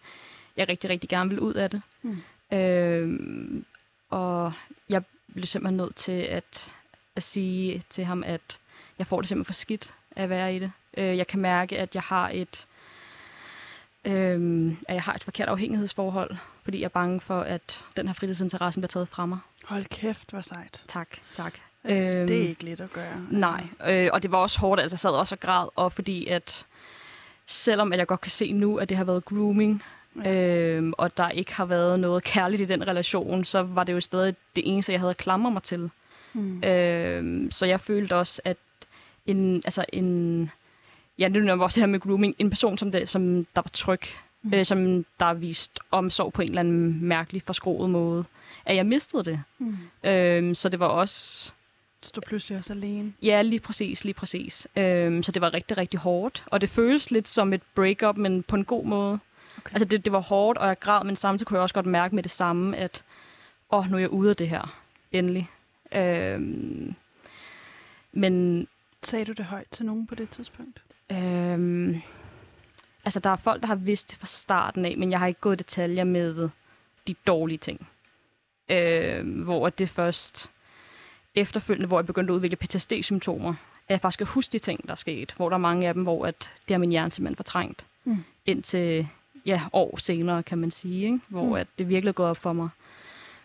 [0.56, 1.82] jeg rigtig, rigtig gerne ville ud af det.
[2.02, 2.22] Mm.
[2.58, 3.64] Øhm,
[4.10, 4.52] og
[4.88, 6.70] jeg blev simpelthen nødt til at,
[7.16, 8.58] at sige til ham, at
[8.98, 10.72] jeg får det simpelthen for skidt at være i det.
[10.96, 12.66] Øh, jeg kan mærke, at jeg har et
[14.04, 18.14] øhm, at jeg har et forkert afhængighedsforhold, fordi jeg er bange for, at den her
[18.14, 19.38] fritidsinteresse bliver taget fra mig.
[19.64, 20.82] Hold kæft, hvor sejt.
[20.88, 21.54] Tak, tak.
[21.84, 23.26] Øhm, Øhm, det er ikke let at gøre.
[23.30, 26.26] Nej, øh, og det var også hårdt, altså jeg sad også og græd, og fordi
[26.26, 26.66] at
[27.46, 29.82] selvom at jeg godt kan se nu, at det har været grooming,
[30.24, 30.30] Ja.
[30.32, 30.56] ja.
[30.56, 34.00] øh, og der ikke har været noget kærligt i den relation, så var det jo
[34.00, 35.90] stadig det eneste, jeg havde at klamre mig til.
[36.32, 36.64] Mm.
[36.64, 38.56] Øh, så jeg følte også, at
[39.26, 40.50] en, altså en,
[41.20, 44.00] ja, det er også her med grooming, en person, som, det, som der var tryg,
[44.42, 44.54] Mm.
[44.54, 48.24] øh, som der er vist omsorg på en eller anden mærkelig, forskroet måde,
[48.64, 49.42] at jeg mistede det.
[49.58, 49.76] Mm.
[50.04, 51.52] Øh, så det var også...
[52.02, 53.12] Stå pludselig også alene.
[53.22, 54.66] Ja, lige præcis, lige præcis.
[54.76, 56.44] Øhm, så det var rigtig, rigtig hårdt.
[56.46, 59.18] Og det føles lidt som et breakup, men på en god måde.
[59.58, 59.74] Okay.
[59.74, 62.14] Altså, det, det var hårdt, og jeg græd, men samtidig kunne jeg også godt mærke
[62.14, 63.04] med det samme, at
[63.70, 64.80] åh, nu er jeg ude af det her.
[65.12, 65.50] Endelig.
[65.92, 66.94] Øhm,
[68.12, 68.66] men
[69.02, 70.82] Sagde du det højt til nogen på det tidspunkt?
[71.12, 72.02] Øhm,
[73.04, 75.40] altså, der er folk, der har vidst det fra starten af, men jeg har ikke
[75.40, 76.48] gået i detaljer med
[77.06, 77.88] de dårlige ting.
[78.70, 80.50] Øhm, hvor det først
[81.34, 83.50] efterfølgende, hvor jeg begyndte at udvikle PTSD-symptomer,
[83.88, 85.32] at jeg faktisk kan huske de ting, der er sket.
[85.36, 87.86] Hvor der er mange af dem, hvor at det har min hjerne simpelthen fortrængt.
[88.04, 88.24] Mm.
[88.46, 89.08] Indtil
[89.46, 91.04] ja, år senere, kan man sige.
[91.04, 91.20] Ikke?
[91.28, 91.52] Hvor Mm.
[91.52, 92.68] at det virkelig er gået op for mig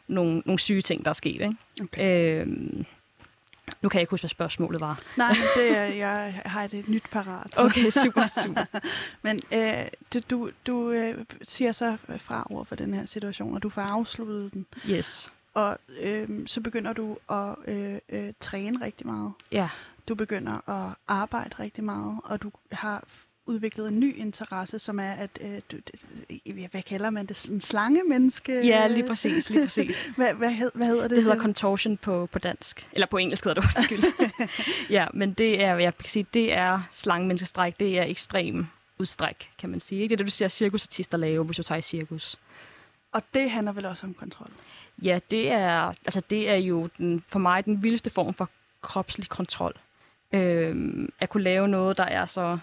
[0.08, 1.42] nogle, nogle syge ting, der er sket.
[1.42, 1.56] Ikke?
[1.82, 2.42] Okay.
[2.42, 2.86] Øhm,
[3.82, 5.02] nu kan jeg ikke huske, hvad spørgsmålet var.
[5.18, 7.54] Nej, men det er, jeg har et nyt parat.
[7.58, 8.80] Okay, super, super.
[9.22, 13.64] Men øh, du, du, du øh, siger så fra over for den her situation, og
[13.64, 14.66] du får afsluttet den.
[14.90, 15.32] Yes.
[15.54, 19.34] Og øh, så begynder du at øh, øh, træne rigtig meget.
[19.52, 19.70] Ja.
[20.08, 23.04] Du begynder at arbejde rigtig meget, og du har
[23.46, 27.62] udviklet en ny interesse, som er, at øh, du, det, hvad kalder man det, en
[27.62, 28.68] slangemenneske?
[28.68, 30.08] Ja, lige præcis, lige præcis.
[30.18, 31.12] Hvad, hvad, hed, hvad hedder det?
[31.12, 32.90] Det hedder contortion på, på dansk.
[32.92, 34.04] Eller på engelsk hedder det, undskyld.
[34.90, 37.80] ja, men det er, jeg kan sige, det er slangemenneskestræk.
[37.80, 38.68] Det er ekstrem
[39.00, 40.02] udstræk, kan man sige.
[40.02, 40.10] Ikke?
[40.10, 42.38] Det er det, du ser cirkusartister lave, hvis du tager i cirkus.
[43.12, 44.52] Og det handler vel også om kontrol?
[45.02, 48.50] Ja, det er, altså det er jo den, for mig den vildeste form for
[48.82, 49.74] kropslig kontrol.
[50.34, 52.58] Øhm, at kunne lave noget, der er så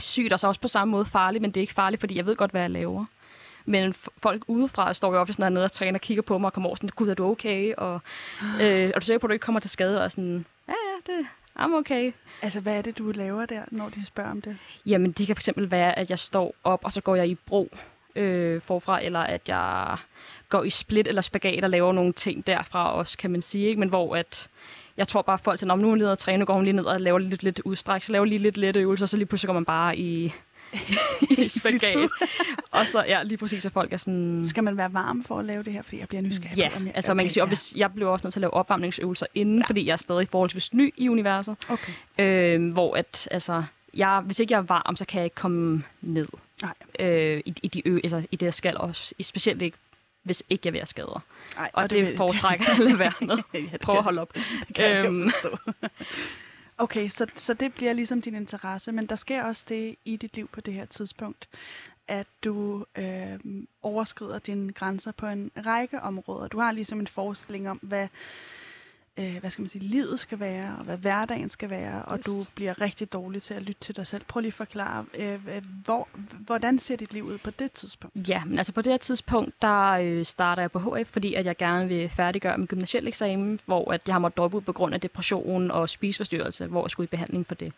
[0.00, 2.26] sygt, og så også på samme måde farligt, men det er ikke farligt, fordi jeg
[2.26, 3.04] ved godt, hvad jeg laver.
[3.64, 6.52] Men folk udefra står jo ofte sådan nede og træner og kigger på mig og
[6.52, 7.74] kommer over sådan, gud, er du okay?
[7.74, 8.00] Og
[8.62, 10.02] øh, er du sikker på, at du ikke kommer til skade?
[10.02, 11.26] Og sådan, ja, ja, det,
[11.58, 12.12] I'm okay.
[12.42, 14.56] Altså, hvad er det, du laver der, når de spørger om det?
[14.86, 17.76] Jamen, det kan fx være, at jeg står op, og så går jeg i bro
[18.16, 19.96] øh, forfra, eller at jeg
[20.48, 23.68] går i split eller spagat og laver nogle ting derfra også, kan man sige.
[23.68, 23.80] Ikke?
[23.80, 24.48] Men hvor at
[25.00, 26.64] jeg tror bare, at folk "Nå, nu er hun lige og træne, nu går hun
[26.64, 29.26] lige ned og laver lidt, lidt udstræk, så laver lige lidt lette øvelser, så lige
[29.26, 30.32] pludselig går man bare i,
[31.38, 32.08] i spagat.
[32.70, 34.42] og så, ja, lige præcis, at folk er sådan...
[34.46, 35.82] Skal man være varm for at lave det her?
[35.82, 36.92] Fordi jeg bliver nysgerrig Ja, om jeg...
[36.96, 37.48] altså man kan sige, at ja.
[37.48, 39.64] hvis jeg blev også nødt til at lave opvarmningsøvelser inden, ja.
[39.66, 41.56] fordi jeg er stadig forholdsvis ny i universet.
[41.68, 41.92] Okay.
[42.18, 43.62] Øh, hvor at, altså,
[43.94, 46.26] jeg, hvis ikke jeg er varm, så kan jeg ikke komme ned
[46.62, 46.74] Nej.
[47.08, 49.76] øh, i, i, de ø, altså, i det, jeg skal, og specielt ikke,
[50.30, 51.24] hvis ikke jeg vil have skader.
[51.56, 53.78] Ej, Og, og det, det foretrækker jeg at lade være med.
[53.82, 54.34] Prøv at holde op.
[54.68, 55.22] Det kan jeg Øhm.
[55.24, 55.58] jo forstå.
[56.78, 60.36] okay, så, så det bliver ligesom din interesse, men der sker også det i dit
[60.36, 61.48] liv på det her tidspunkt,
[62.08, 63.38] at du øh,
[63.82, 66.48] overskrider dine grænser på en række områder.
[66.48, 68.08] Du har ligesom en forestilling om, hvad,
[69.20, 72.24] øh, hvad skal man sige, livet skal være, og hvad hverdagen skal være, og Yes.
[72.24, 74.24] du bliver rigtig dårlig til at lytte til dig selv.
[74.28, 75.40] Prøv lige at forklare, øh,
[75.84, 78.28] hvor, hvordan ser dit liv ud på det tidspunkt?
[78.28, 81.46] Ja, men altså på det her tidspunkt, der øh, starter jeg på HF, fordi at
[81.46, 84.72] jeg gerne vil færdiggøre min gymnasiel eksamen, hvor at jeg har måttet droppe ud på
[84.72, 87.72] grund af depression og spiseforstyrrelse, hvor jeg skulle i behandling for det.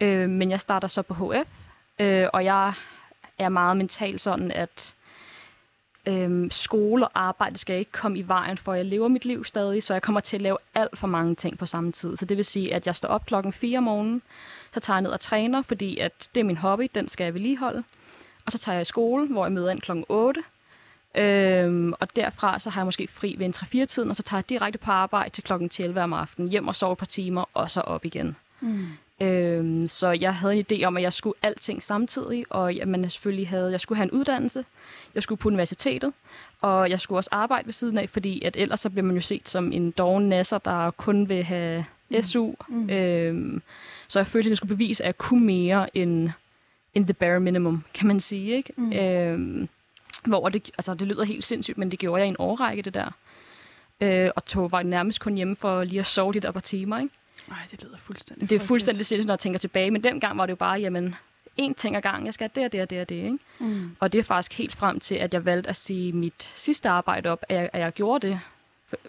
[0.00, 1.48] Øh, men jeg starter så på HF,
[2.00, 2.72] øh, og jeg
[3.38, 4.94] er meget mentalt sådan, at
[6.06, 9.82] øhm, skole og arbejde skal ikke komme i vejen, for jeg lever mit liv stadig,
[9.82, 12.16] så jeg kommer til at lave alt for mange ting på samme tid.
[12.16, 14.22] Så det vil sige, at jeg står op klokken 4 om morgenen,
[14.74, 17.34] så tager jeg ned og træner, fordi at det er min hobby, den skal jeg
[17.34, 17.84] vedligeholde.
[18.46, 20.42] Og så tager jeg i skole, hvor jeg møder ind klokken 8.
[21.14, 24.48] Øhm, og derfra så har jeg måske fri ved en 3-4-tiden, og så tager jeg
[24.48, 27.70] direkte på arbejde til klokken 11 om aftenen, hjem og sover et par timer, og
[27.70, 28.36] så op igen.
[28.60, 28.86] Mm.
[29.22, 33.10] Øhm, så jeg havde en idé om, at jeg skulle alting samtidig, og jeg, man
[33.10, 34.64] selvfølgelig havde, jeg skulle have en uddannelse,
[35.14, 36.12] jeg skulle på universitetet,
[36.60, 39.20] og jeg skulle også arbejde ved siden af, fordi at ellers så bliver man jo
[39.20, 41.84] set som en doven nasser, der kun vil have
[42.22, 42.54] SU.
[42.68, 42.90] Mm.
[42.90, 43.62] Øhm,
[44.08, 46.30] så jeg følte, at jeg skulle bevise, at jeg kunne mere end,
[46.94, 48.56] end the bare minimum, kan man sige.
[48.56, 48.72] Ikke?
[48.76, 48.92] Mm.
[48.92, 49.68] Øhm,
[50.26, 52.94] hvor det, altså, det lyder helt sindssygt, men det gjorde jeg i en årrække, det
[52.94, 53.10] der.
[54.00, 56.98] Øh, og tog var nærmest kun hjemme for lige at sove lidt et par timer.
[56.98, 57.14] Ikke?
[57.50, 59.90] Ej, det lyder fuldstændig Det er fuldstændig sindssygt, når jeg tænker tilbage.
[59.90, 61.14] Men dengang var det jo bare, jamen,
[61.60, 62.26] én ting ad gangen.
[62.26, 63.16] Jeg skal have det og det og det og det.
[63.16, 63.38] Ikke?
[63.58, 63.96] Mm.
[64.00, 67.28] Og det er faktisk helt frem til, at jeg valgte at sige mit sidste arbejde
[67.28, 68.40] op, at jeg, at jeg gjorde det.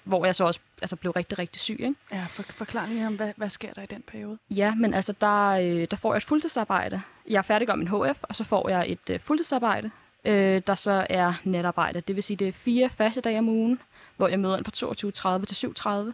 [0.03, 1.79] Hvor jeg så også altså, blev rigtig, rigtig syg.
[1.79, 1.95] Ikke?
[2.11, 4.37] Ja, for, forklar lige om, hvad, hvad sker der i den periode?
[4.49, 7.01] Ja, men altså, der, øh, der får jeg et fuldtidsarbejde.
[7.29, 9.91] Jeg er færdig min HF, og så får jeg et øh, fuldtidsarbejde,
[10.25, 12.01] øh, der så er natarbejde.
[12.01, 13.79] Det vil sige, det er fire faste dage om ugen,
[14.17, 16.13] hvor jeg møder ind fra 22.30 til 7.30.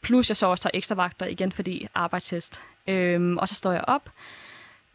[0.00, 2.60] Plus jeg så også tager ekstra vagter igen, fordi arbejdshest.
[2.86, 4.10] Øhm, og så står jeg op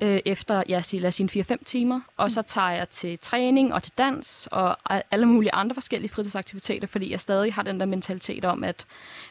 [0.01, 3.83] øh, efter, ja, lad os sige, 4-5 timer, og så tager jeg til træning og
[3.83, 4.77] til dans og
[5.11, 8.85] alle mulige andre forskellige fritidsaktiviteter, fordi jeg stadig har den der mentalitet om, at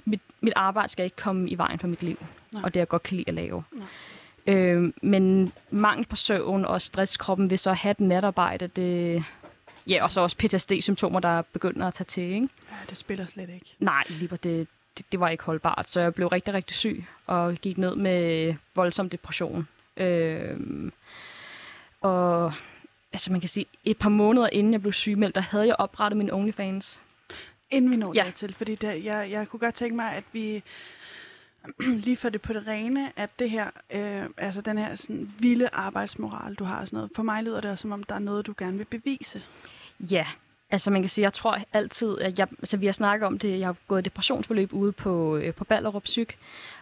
[0.04, 2.62] mit, mit arbejde skal ikke komme i vejen for mit liv, Nej.
[2.64, 3.64] og det jeg godt kan lide at lave.
[3.72, 3.86] Nej.
[4.46, 9.24] Øh, men mangel på søvn og stresskroppen vil så have et natarbejde, det,
[9.86, 12.48] ja, og så også PTSD-symptomer, der begynder at tage til, ikke?
[12.70, 13.76] Ja, det spiller slet ikke.
[13.78, 14.68] Nej, lige det,
[15.00, 15.88] det, det var ikke holdbart.
[15.88, 19.68] Så jeg blev rigtig, rigtig syg og gik ned med voldsom depression.
[19.96, 20.92] Øhm,
[22.00, 22.52] og
[23.12, 26.16] altså man kan sige, et par måneder inden jeg blev sygemeldt, der havde jeg oprettet
[26.18, 27.02] min OnlyFans.
[27.70, 28.22] Inden vi når ja.
[28.24, 30.62] dertil, fordi der, jeg, jeg kunne godt tænke mig, at vi
[32.06, 35.68] lige for det på det rene, at det her, øh, altså den her sådan vilde
[35.72, 38.18] arbejdsmoral, du har og sådan noget, for mig lyder det også, som om der er
[38.18, 39.42] noget, du gerne vil bevise.
[40.00, 40.26] Ja,
[40.70, 43.58] altså man kan sige, jeg tror altid, at jeg, altså vi har snakket om det,
[43.58, 46.36] jeg har gået depressionsforløb ude på, øh, på Ballerup Psyk,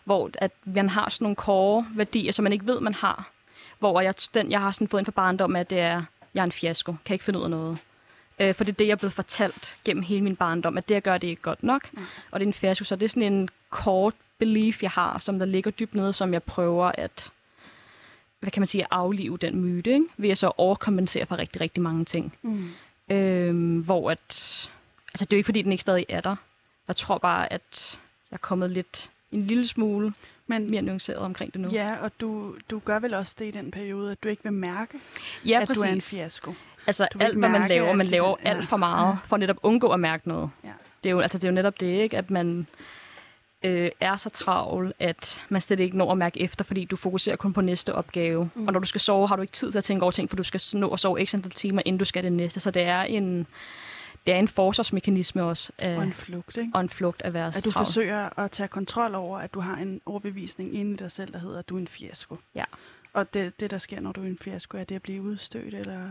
[0.05, 3.31] hvor at man har sådan nogle core værdier, som man ikke ved, man har.
[3.79, 6.03] Hvor jeg, den, jeg har sådan fået ind for barndom, at det er,
[6.35, 7.79] jeg er en fiasko, kan ikke finde ud af noget.
[8.38, 10.94] Øh, for det er det, jeg er blevet fortalt gennem hele min barndom, at det,
[10.94, 11.92] jeg gør, det er ikke godt nok.
[11.92, 12.03] Mm.
[12.31, 15.38] Og det er en fiasko, så det er sådan en kort belief, jeg har, som
[15.38, 17.31] der ligger dybt nede, som jeg prøver at
[18.40, 20.07] hvad kan man sige, aflive den myte, ikke?
[20.16, 22.35] ved at så overkompensere for rigtig, rigtig mange ting.
[22.42, 22.68] Mm.
[23.11, 24.18] Øhm, hvor at,
[25.09, 26.37] altså det er jo ikke, fordi den ikke stadig er der.
[26.88, 30.12] Jeg tror bare, at jeg er kommet lidt en lille smule
[30.47, 31.68] men, mere nuanceret omkring det nu.
[31.73, 34.53] Ja, og du, du gør vel også det i den periode, at du ikke vil
[34.53, 34.99] mærke,
[35.44, 35.83] ja, at præcis.
[35.83, 36.55] du er en fiasko.
[36.87, 38.51] Altså alt, hvad man laver, man laver ja.
[38.51, 40.51] alt for meget, for netop undgå at mærke noget.
[40.64, 40.68] Ja.
[41.05, 42.16] Det, er jo, altså, det er jo netop det, ikke?
[42.16, 42.66] at man
[43.62, 47.37] øh, er så travl, at man slet ikke når at mærke efter, fordi du fokuserer
[47.37, 48.51] kun på næste opgave.
[48.55, 48.66] Mm.
[48.66, 50.37] Og når du skal sove, har du ikke tid til at tænke over ting, for
[50.37, 52.61] du skal nå at sove x antal timer, inden du skal det næste.
[52.61, 53.47] Så det er en,
[54.27, 55.73] det er en forsvarsmekanisme også.
[55.79, 56.71] Af, og en flugt, ikke?
[56.75, 57.87] Og en flugt af være At du travl.
[57.87, 61.38] forsøger at tage kontrol over, at du har en overbevisning inde i dig selv, der
[61.38, 62.37] hedder, at du er en fiasko.
[62.55, 62.64] Ja.
[63.12, 65.75] Og det, det, der sker, når du er en fiasko, er det at blive udstødt,
[65.75, 66.03] eller...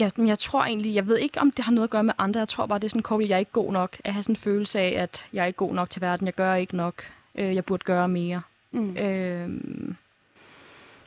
[0.00, 2.14] Ja, men jeg tror egentlig, jeg ved ikke, om det har noget at gøre med
[2.18, 2.40] andre.
[2.40, 3.96] Jeg tror bare, det er sådan, at jeg er ikke god nok.
[4.04, 6.26] At have sådan en følelse af, at jeg er ikke god nok til verden.
[6.26, 7.04] Jeg gør ikke nok.
[7.34, 8.42] Øh, jeg burde gøre mere.
[8.70, 8.96] Mm.
[8.96, 9.50] Øh,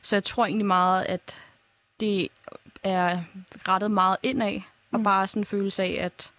[0.02, 1.36] så jeg tror egentlig meget, at
[2.00, 2.28] det
[2.84, 3.20] er
[3.68, 4.62] rettet meget indad.
[4.92, 5.04] Og mm.
[5.04, 6.32] bare sådan en følelse af, at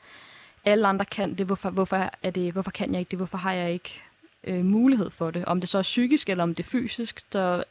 [0.65, 1.47] alle andre kan det.
[1.47, 3.19] Hvorfor, hvorfor, er det, hvorfor kan jeg ikke det?
[3.19, 4.03] Hvorfor har jeg ikke
[4.45, 5.45] øh, mulighed for det?
[5.45, 7.65] Om det så er psykisk, eller om det er fysisk, så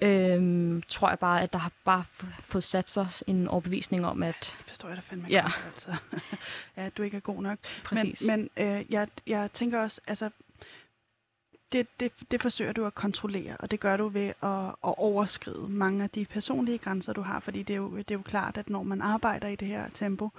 [0.00, 2.04] øhm, tror jeg bare, at der har bare
[2.40, 4.54] fået sat sig en overbevisning om, at...
[4.58, 5.42] Det forstår jeg da fandme ja.
[5.42, 5.96] godt, altså.
[6.76, 7.58] ja, du ikke er god nok.
[7.84, 8.22] Præcis.
[8.26, 10.30] Men, men øh, jeg, jeg tænker også, altså,
[11.72, 15.68] det, det, det forsøger du at kontrollere, og det gør du ved at, at overskride
[15.68, 18.56] mange af de personlige grænser, du har, fordi det er, jo, det er jo klart,
[18.56, 20.30] at når man arbejder i det her tempo,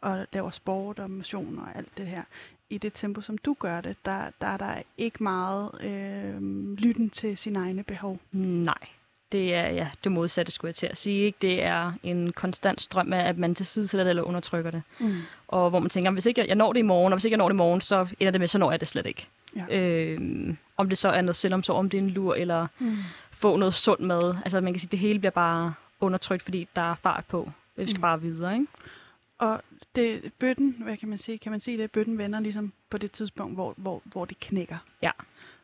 [0.00, 2.22] og laver sport og motion og alt det her,
[2.70, 7.10] i det tempo, som du gør det, der, der er der ikke meget øh, lytten
[7.10, 8.18] til sine egne behov.
[8.32, 8.88] Nej,
[9.32, 11.24] det er ja, det modsatte, skulle jeg til at sige.
[11.24, 11.38] Ikke?
[11.42, 14.82] Det er en konstant strøm af, at man til side sætter det eller undertrykker det.
[14.98, 15.16] Mm.
[15.48, 17.32] Og hvor man tænker, hvis ikke jeg, jeg når det i morgen, og hvis ikke
[17.32, 19.28] jeg når det i morgen, så ender det med, så når jeg det slet ikke.
[19.56, 19.78] Ja.
[19.78, 22.96] Øh, om det så er noget selvomsorg, om det er en lur, eller mm.
[23.30, 24.34] få noget sundt mad.
[24.44, 27.50] Altså man kan sige, det hele bliver bare undertrykt, fordi der er fart på.
[27.76, 28.02] Vi skal mm.
[28.02, 28.66] bare videre, ikke?
[29.38, 29.60] Og
[29.94, 31.38] det, bøtten, hvad kan man sige?
[31.38, 31.90] Kan man sige det?
[31.90, 34.76] Bøtten vender ligesom på det tidspunkt, hvor, hvor, hvor det knækker.
[35.02, 35.10] Ja.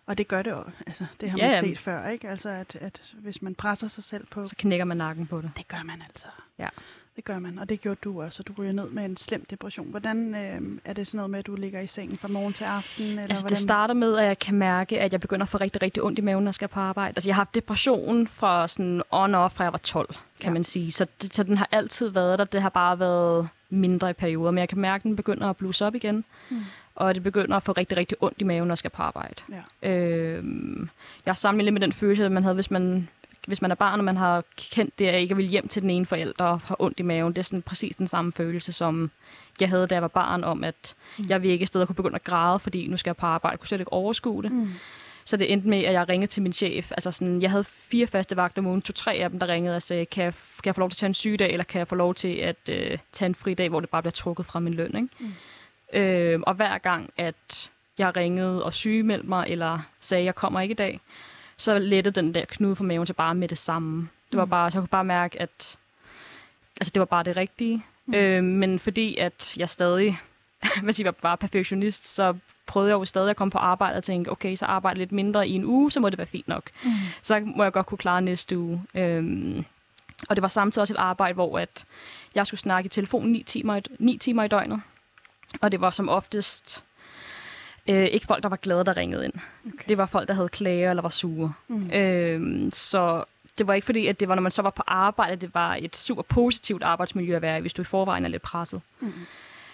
[0.09, 0.65] Og det gør det jo.
[0.87, 2.29] Altså, det har man ja, set før, ikke?
[2.29, 4.49] Altså, at, at hvis man presser sig selv på...
[4.49, 5.51] Så knækker man nakken på det.
[5.57, 6.27] Det gør man altså.
[6.59, 6.69] Ja.
[7.17, 9.45] Det gør man, og det gjorde du også, og du ryger ned med en slem
[9.51, 9.91] depression.
[9.91, 12.65] Hvordan øh, er det sådan noget med, at du ligger i sengen fra morgen til
[12.65, 13.05] aften?
[13.05, 13.57] Eller altså, hvordan?
[13.57, 16.19] det starter med, at jeg kan mærke, at jeg begynder at få rigtig, rigtig ondt
[16.19, 17.13] i maven, når jeg skal på arbejde.
[17.17, 20.51] Altså, jeg har haft depression fra sådan on-off, fra jeg var 12, kan ja.
[20.51, 20.93] man sige.
[20.93, 22.45] Så, det, så den har altid været der.
[22.45, 25.57] Det har bare været mindre i perioder, men jeg kan mærke, at den begynder at
[25.57, 26.25] bluse op igen.
[26.51, 26.65] Mm
[26.99, 29.43] og det begynder at få rigtig, rigtig ondt i maven, når jeg skal på arbejde.
[29.83, 29.91] Ja.
[29.91, 30.45] Øh,
[31.27, 33.09] jeg har sammenlignet med den følelse, man havde, hvis man,
[33.47, 35.91] hvis man er barn, og man har kendt det, at ikke vil hjem til den
[35.91, 37.33] ene forælder og har ondt i maven.
[37.33, 39.11] Det er sådan præcis den samme følelse, som
[39.61, 41.27] jeg havde, da jeg var barn, om at mm.
[41.29, 43.53] jeg vil ikke et sted kunne begynde at græde, fordi nu skal jeg på arbejde.
[43.53, 44.53] Jeg kunne slet ikke overskue det.
[44.53, 44.71] Mm.
[45.25, 46.91] Så det endte med, at jeg ringede til min chef.
[46.91, 49.83] Altså sådan, jeg havde fire faste vagter om ugen, to-tre af dem, der ringede og
[49.83, 51.89] sagde, kan jeg, kan jeg få lov til at tage en sygedag, eller kan jeg
[51.89, 54.61] få lov til at øh, tage en fri dag, hvor det bare bliver trukket fra
[54.61, 54.97] min løn.
[54.97, 55.09] Ikke?
[55.21, 55.33] Mm.
[55.93, 60.61] Øh, og hver gang, at jeg ringede og sygemeldte mig, eller sagde, at jeg kommer
[60.61, 61.01] ikke i dag,
[61.57, 64.09] så lettede den der knude for maven til bare med det samme.
[64.31, 64.51] Det var mm.
[64.51, 65.79] bare, så jeg kunne bare mærke, at
[66.81, 67.85] altså, det var bare det rigtige.
[68.07, 68.15] Mm.
[68.15, 70.19] Øh, men fordi at jeg stadig
[70.85, 74.33] hvis jeg var perfektionist, så prøvede jeg jo stadig at komme på arbejde og tænke,
[74.33, 76.71] okay, så arbejde lidt mindre i en uge, så må det være fint nok.
[76.85, 76.91] Mm.
[77.23, 78.83] Så må jeg godt kunne klare næste uge.
[78.95, 79.65] Øhm,
[80.31, 81.85] og det var samtidig også et arbejde, hvor at
[82.35, 84.81] jeg skulle snakke i telefon 9 timer, 9 timer i døgnet.
[85.61, 86.85] Og det var som oftest
[87.89, 89.33] øh, ikke folk, der var glade, der ringede ind.
[89.67, 89.85] Okay.
[89.89, 91.53] Det var folk, der havde klager eller var sure.
[91.69, 91.91] Mm.
[91.91, 93.25] Øh, så
[93.59, 95.77] det var ikke fordi, at det var, når man så var på arbejde, det var
[95.81, 98.81] et super positivt arbejdsmiljø at være i, hvis du i forvejen er lidt presset.
[99.01, 99.13] Mm.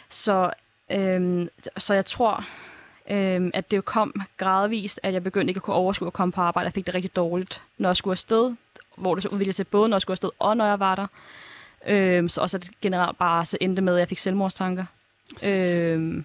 [0.09, 0.51] Så,
[0.91, 2.45] øh, så jeg tror,
[3.11, 6.41] øh, at det kom gradvist, at jeg begyndte ikke at kunne overskue at komme på
[6.41, 6.67] arbejde.
[6.67, 8.55] Jeg fik det rigtig dårligt, når jeg skulle afsted,
[8.97, 11.07] hvor det så udviklede sig både, når jeg skulle afsted og når jeg var der.
[11.87, 14.85] Øh, så også at det generelt bare så endte med, at jeg fik selvmordstanker.
[15.49, 16.25] Øh,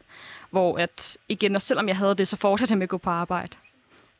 [0.50, 3.10] hvor at, igen, og selvom jeg havde det, så fortsatte jeg med at gå på
[3.10, 3.58] arbejde.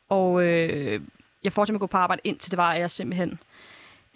[0.08, 1.00] Og øh,
[1.44, 3.38] jeg fortsatte med at gå på arbejde, indtil det var, at jeg simpelthen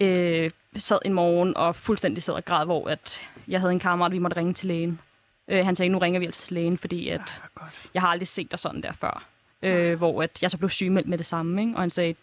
[0.01, 4.13] øh, sad en morgen og fuldstændig sad og græd, hvor at jeg havde en kammerat,
[4.13, 5.01] vi måtte ringe til lægen.
[5.49, 7.43] Øh, han sagde, nu ringer vi altså til lægen, fordi at
[7.95, 9.25] jeg har aldrig set dig sådan der før.
[9.63, 11.75] øh, hvor at jeg så blev sygemeldt med det samme, ikke?
[11.75, 12.15] og han sagde,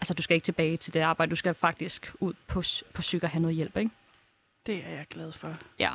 [0.00, 2.62] altså du skal ikke tilbage til det arbejde, du skal faktisk ud på,
[2.94, 3.90] på psyk og have noget hjælp, ikke?
[4.66, 5.54] Det er jeg glad for.
[5.78, 5.90] Ja.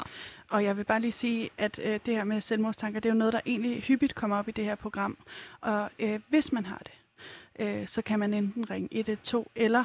[0.52, 3.18] Og jeg vil bare lige sige, at øh, det her med selvmordstanker, det er jo
[3.20, 5.18] noget, der egentlig hyppigt kommer op i det her program.
[5.62, 6.92] Og øh, hvis man har det,
[7.60, 9.84] øh, så kan man enten ringe 112 eller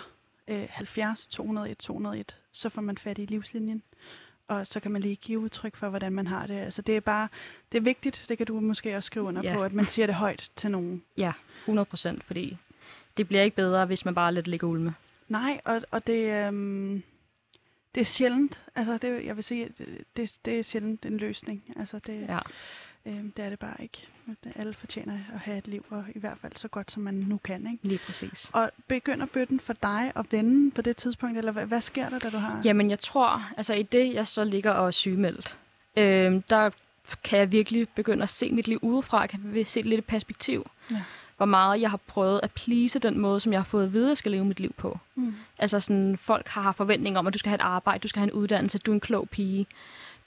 [0.49, 3.83] øh, 70 201 201, så får man fat i livslinjen.
[4.49, 6.55] Og så kan man lige give udtryk for, hvordan man har det.
[6.55, 7.29] Altså det er bare,
[7.73, 9.55] det er vigtigt, det kan du måske også skrive under Ja.
[9.55, 11.03] på, at man siger det højt til nogen.
[11.17, 12.57] Ja, 100 procent, fordi
[13.17, 14.95] det bliver ikke bedre, hvis man bare lader det ligge og ulme.
[15.29, 17.03] Nej, og, og det, øhm,
[17.97, 18.61] det er sjældent.
[18.75, 19.71] Altså, det, jeg vil sige, at
[20.17, 21.63] det, det, er sjældent en løsning.
[21.77, 22.39] Altså, det, Ja.
[23.07, 24.07] øhm, det er det bare ikke.
[24.57, 27.37] Alle fortjener at have et liv, og i hvert fald så godt, som man nu
[27.45, 27.67] kan.
[27.73, 27.89] Ikke?
[27.89, 28.51] Lige præcis.
[28.55, 32.19] Og begynder bøtten for dig at vende på det tidspunkt, eller hvad, hvad sker der,
[32.19, 32.61] da du har...
[32.65, 35.59] Jamen, jeg tror, altså i det, jeg så ligger og er sygemeldt,
[35.97, 36.71] øh, der
[37.25, 39.27] kan jeg virkelig begynde at se mit liv udefra.
[39.27, 40.71] Kan se lidt i perspektiv.
[40.91, 41.03] Ja.
[41.37, 44.07] Hvor meget jeg har prøvet at please den måde, som jeg har fået at vide,
[44.07, 44.99] at jeg skal leve mit liv på.
[45.15, 45.35] Mm.
[45.59, 48.21] Altså sådan, folk har haft forventninger om, at du skal have et arbejde, du skal
[48.21, 49.67] have en uddannelse, du er en klog pige.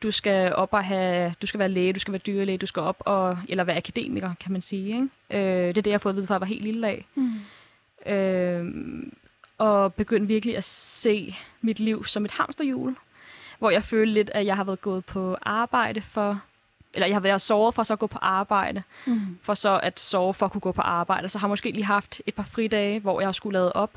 [0.04, 2.82] Du skal op og have, du skal være læge, du skal være dyrlæge, du skal
[2.82, 4.88] op og, eller være akademiker, kan man sige.
[4.88, 5.08] Ikke?
[5.32, 7.06] Øh, det er det, jeg har fået at vide, fra jeg var helt lille af.
[7.16, 8.12] Mm.
[8.12, 8.66] Øh,
[9.58, 12.96] og begyndte virkelig at se mit liv som et hamsterhjul,
[13.60, 16.42] hvor jeg følte lidt, at jeg har været gået på arbejde for,
[16.94, 19.38] eller jeg har været såret for så at gå på arbejde, Mm.
[19.42, 21.30] for så at sove for at kunne gå på arbejde.
[21.30, 23.92] Så har jeg måske lige haft et par fridage, hvor jeg har skulle lade op,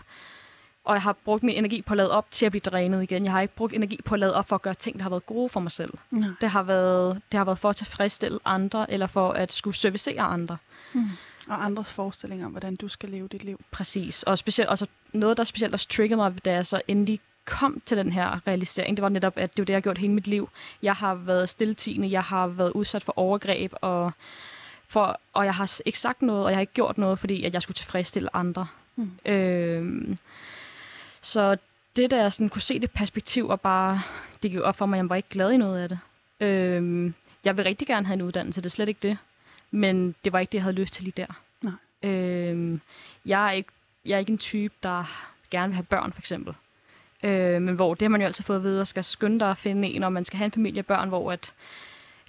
[0.84, 3.24] og jeg har brugt min energi på at lade op til at blive drænet igen.
[3.24, 5.10] Jeg har ikke brugt energi på at lade op for at gøre ting, der har
[5.10, 5.92] været gode for mig selv.
[6.10, 6.28] Nej.
[6.40, 10.20] Det har været, det har været for at tilfredsstille andre, eller for at skulle servicere
[10.22, 10.56] andre.
[10.92, 11.04] Mm.
[11.48, 13.60] Og andres forestillinger om, hvordan du skal leve dit liv.
[13.70, 14.22] Præcis.
[14.22, 17.96] Og specielt, altså noget, der specielt også triggede mig, da jeg så endelig kom til
[17.96, 20.26] den her realisering, det var netop, at det var det, jeg har gjort hele mit
[20.26, 20.48] liv.
[20.82, 24.12] Jeg har været stiltigende, jeg har været udsat for overgreb, og,
[24.88, 27.54] for, og jeg har ikke sagt noget, og jeg har ikke gjort noget, fordi at
[27.54, 28.66] jeg skulle tilfredsstille andre.
[28.96, 29.10] Mm.
[29.26, 30.18] Øhm,
[31.20, 31.56] så
[31.96, 34.02] det, der jeg sådan kunne se det perspektiv, og bare,
[34.42, 35.98] det gik op for mig, at jeg var ikke glad i noget af det.
[36.40, 39.18] Øhm, jeg vil rigtig gerne have en uddannelse, det er slet ikke det.
[39.70, 41.40] Men det var ikke det, jeg havde lyst til lige der.
[41.62, 42.10] Nej.
[42.10, 42.80] Øhm,
[43.26, 43.70] jeg, er ikke,
[44.04, 45.04] jeg er ikke en type, der
[45.50, 46.54] gerne vil have børn, for eksempel.
[47.22, 49.50] Øh, men hvor det har man jo altid fået at vide, at skal skynde dig
[49.50, 51.52] at finde en, og man skal have en familie af børn, hvor at,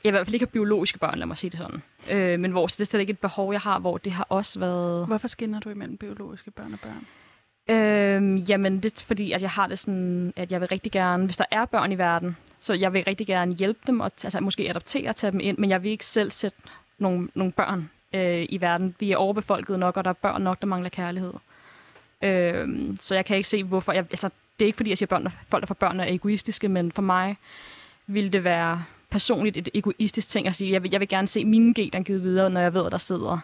[0.04, 1.82] jeg i hvert fald ikke har biologiske børn, lad mig sige det sådan.
[2.12, 4.28] Øh, men hvor så det er slet ikke et behov, jeg har, hvor det har
[4.30, 5.08] også været...
[5.08, 7.06] Hvorfor skinner du imellem biologiske børn og børn?
[7.70, 11.26] Øhm, jamen, det er fordi, at jeg har det sådan, at jeg vil rigtig gerne,
[11.26, 14.40] hvis der er børn i verden, så jeg vil rigtig gerne hjælpe dem, og altså
[14.40, 16.58] måske adoptere og tage dem ind, men jeg vil ikke selv sætte
[16.98, 18.96] nogle, nogle børn øh, i verden.
[19.00, 21.34] Vi er overbefolket nok, og der er børn nok, der mangler kærlighed.
[22.24, 23.92] Øhm, så jeg kan ikke se, hvorfor...
[23.92, 24.30] Jeg, altså,
[24.60, 26.92] det er ikke fordi, jeg siger, at børn, folk, der får børn, er egoistiske, men
[26.92, 27.38] for mig
[28.08, 31.46] ville det være personligt et egoistisk ting at sige, jeg vil, jeg vil gerne se
[31.46, 33.40] mine gener givet videre, når jeg ved, at der sidder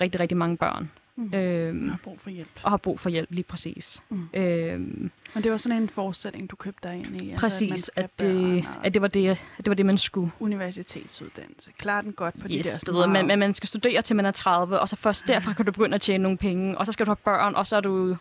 [0.00, 0.90] rigtig, rigtig mange børn.
[1.16, 1.34] Mm.
[1.34, 2.48] Øhm, har brug for hjælp.
[2.62, 4.02] og har brug for hjælp lige præcis.
[4.08, 4.28] Mm.
[4.34, 7.30] Øhm, Men det var sådan en forestilling, du købte dig ind i.
[7.30, 9.74] Altså, præcis, at, man at, have det, og at det, var det, at det var
[9.74, 10.30] det, man skulle.
[10.40, 11.70] universitetsuddannelse.
[11.78, 14.02] Klar den godt på de der Yes, sådan du ved, meget- man, man skal studere
[14.02, 16.78] til man er 30, og så først derfra kan du begynde at tjene nogle penge,
[16.78, 18.16] og så skal du have børn, og så er du,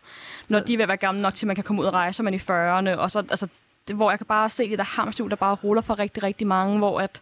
[0.48, 2.22] når de er ved at være gamle nok til, man kan komme ud og rejse,
[2.22, 3.48] er man i 40'erne, og så, altså,
[3.88, 6.48] det, hvor jeg kan bare se det der hamsterhjul, der bare ruller for rigtig, rigtig
[6.48, 7.22] mange, hvor at,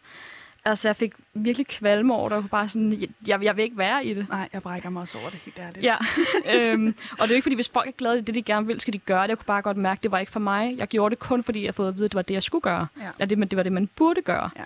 [0.65, 4.06] altså, jeg fik virkelig kvalme over det, og bare sådan, jeg, jeg vil ikke være
[4.06, 4.30] i det.
[4.30, 5.84] Nej, jeg brækker mig også over det helt ærligt.
[5.86, 5.95] Ja,
[6.56, 8.67] øhm, og det er jo ikke fordi, hvis folk er glade i det, de gerne
[8.67, 9.30] vil, skal de gøre det.
[9.30, 10.76] Jeg kunne bare godt mærke, at det var ikke for mig.
[10.80, 12.62] Jeg gjorde det kun, fordi jeg fået at vide, at det var det, jeg skulle
[12.62, 12.88] gøre.
[13.02, 13.10] Ja.
[13.19, 14.50] At det, det var det, man burde gøre.
[14.58, 14.63] Ja.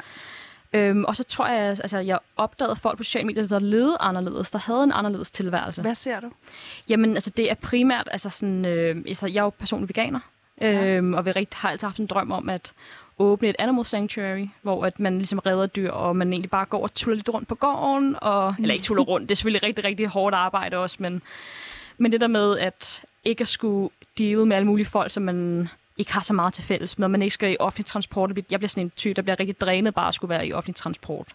[0.79, 4.51] Øhm, og så tror jeg, altså, jeg opdagede folk på sociale medier, der levede anderledes,
[4.51, 5.81] der havde en anderledes tilværelse.
[5.81, 6.31] Hvad ser du?
[6.89, 10.19] Jamen, altså, det er primært, altså sådan, øh, altså, jeg er jo personlig veganer,
[10.61, 10.85] Ja.
[10.87, 12.73] øhm, og vi rigtig, har altid haft en drøm om at
[13.19, 16.83] åbne et animal sanctuary, hvor at man ligesom redder dyr, og man egentlig bare går
[16.83, 19.85] og tuller lidt rundt på gården, og, eller ikke tuller rundt, det er selvfølgelig rigtig,
[19.85, 21.21] rigtig hårdt arbejde også, men,
[21.97, 25.69] men det der med at ikke at skulle deal med alle mulige folk, som man
[25.97, 28.31] ikke har så meget til fælles med, man ikke skal i offentlig transport.
[28.51, 30.75] Jeg bliver sådan en type, der bliver rigtig drænet bare at skulle være i offentlig
[30.75, 31.27] transport.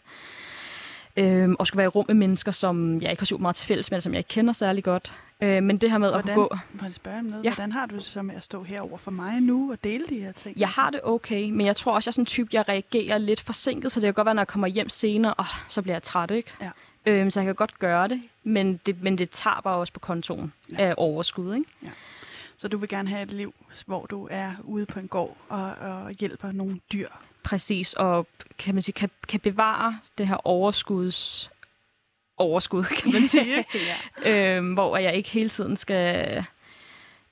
[1.17, 3.67] Øhm, og skulle være i rum med mennesker, som jeg ikke har super meget til
[3.67, 5.15] fælles med, som jeg ikke kender særlig godt.
[5.43, 6.57] Øh, men det her med at Hvordan, kunne gå...
[6.73, 7.45] må jeg spørge om noget?
[7.45, 7.55] Ja.
[7.55, 10.21] Hvordan har du det så med at stå herover for mig nu og dele de
[10.21, 10.59] her ting?
[10.59, 13.19] Jeg har det okay, men jeg tror også, jeg er sådan en type, jeg reagerer
[13.19, 15.95] lidt forsinket, så det kan godt være, når jeg kommer hjem senere, og så bliver
[15.95, 16.51] jeg træt, ikke?
[16.61, 16.71] Ja.
[17.07, 20.01] Øhm, så jeg kan godt gøre det, men det, men det tager bare også på
[20.01, 20.83] kontoen Ja.
[20.83, 20.89] ja.
[20.89, 21.67] af overskud, ikke?
[22.57, 23.55] Så du vil gerne have et liv,
[23.87, 27.09] hvor du er ude på en gård og, og hjælper nogle dyr.
[27.43, 28.27] Præcis, og
[28.59, 31.51] kan man sige, kan, kan bevare det her overskuds
[32.41, 33.65] overskud, kan man sige,
[34.25, 34.57] ja.
[34.57, 36.45] øhm, hvor jeg ikke hele tiden skal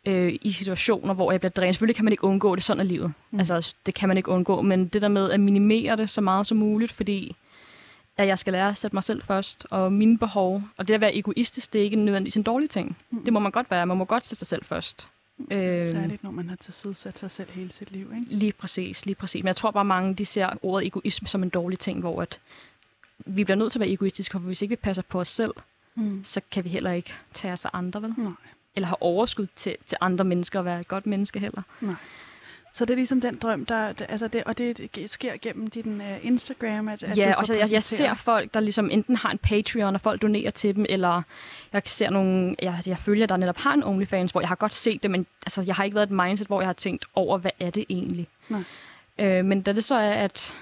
[0.07, 1.75] øh, i situationer, hvor jeg bliver drænet.
[1.75, 3.07] Selvfølgelig kan man ikke undgå det, sådan er livet.
[3.07, 3.15] Mm.
[3.31, 3.39] Mm.
[3.39, 6.47] Altså, det kan man ikke undgå, men det der med at minimere det så meget
[6.47, 7.37] som muligt, fordi
[8.17, 10.63] at jeg skal lære at sætte mig selv først, og mine behov.
[10.77, 12.97] Og det at være egoistisk, det er ikke nødvendigvis en dårlig ting.
[13.11, 13.25] Mm.
[13.25, 13.87] Det må man godt være.
[13.87, 15.09] Man må godt sætte sig selv først.
[15.51, 18.35] Øh, Særligt, når man har tilsidesat sig selv hele sit liv, ikke?
[18.35, 19.43] Lige præcis, lige præcis.
[19.43, 22.41] Men jeg tror bare, mange de ser ordet egoisme som en dårlig ting, hvor at
[23.27, 25.53] vi bliver nødt til at være egoistiske, for hvis ikke vi passer på os selv,
[25.95, 26.25] mm.
[26.25, 28.15] så kan vi heller ikke tage os af andre, vel?
[28.17, 28.33] Nej.
[28.77, 31.63] Eller have overskud til, til andre mennesker og være et godt menneske heller.
[31.81, 31.95] Nej.
[32.73, 36.27] Så det er ligesom den drøm, der, altså det, og det sker gennem din uh,
[36.27, 39.39] Instagram, at, at Ja, og så jeg, jeg ser folk, der ligesom enten har en
[39.39, 41.23] Patreon, og folk donerer til dem, eller
[41.73, 44.73] jeg ser nogle, jeg, jeg følger, der netop har en OnlyFans, hvor jeg har godt
[44.73, 47.39] set det, men altså, jeg har ikke været et mindset, hvor jeg har tænkt over,
[47.39, 48.27] hvad er det egentlig?
[48.49, 48.63] Nej.
[49.19, 50.55] Øh, men da det så er, at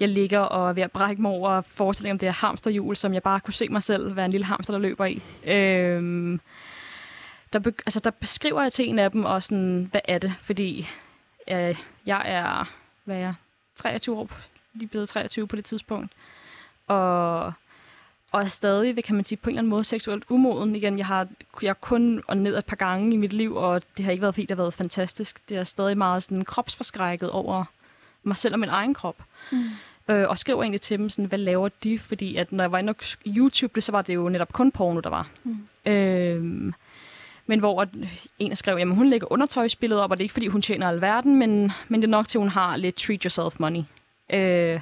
[0.00, 3.14] jeg ligger og er ved at brække mig over forestillingen om det her hamsterhjul, som
[3.14, 5.22] jeg bare kunne se mig selv være en lille hamster, der løber i.
[5.46, 6.40] Øhm,
[7.52, 10.34] der, be, altså, der beskriver jeg til en af dem, og sådan, hvad er det?
[10.40, 10.88] Fordi
[11.50, 11.76] øh,
[12.06, 12.72] jeg er,
[13.04, 13.34] hvad er jeg,
[13.74, 14.30] 23 år,
[14.74, 16.12] lige blevet 23 på det tidspunkt.
[16.86, 17.52] Og,
[18.32, 20.76] og er stadig, kan man sige, på en eller anden måde seksuelt umoden.
[20.76, 21.28] Igen, jeg har
[21.62, 24.34] jeg kun og ned et par gange i mit liv, og det har ikke været,
[24.34, 25.48] fordi det har været fantastisk.
[25.48, 27.64] Det er stadig meget sådan kropsforskrækket over
[28.24, 29.16] mig selv og min egen krop.
[29.52, 29.64] Mm.
[30.08, 31.98] Øh, og skriver egentlig til dem, sådan, hvad laver de?
[31.98, 35.00] Fordi at når jeg var inde på YouTube, så var det jo netop kun porno,
[35.00, 35.28] der var.
[35.44, 35.92] Mm.
[35.92, 36.72] Øh,
[37.46, 37.86] men hvor
[38.38, 41.36] en skrev, at hun lægger undertøjsbilledet op, og det er ikke, fordi hun tjener alverden,
[41.36, 43.82] men, men det er nok til, at hun har lidt treat yourself money.
[44.32, 44.80] Øh,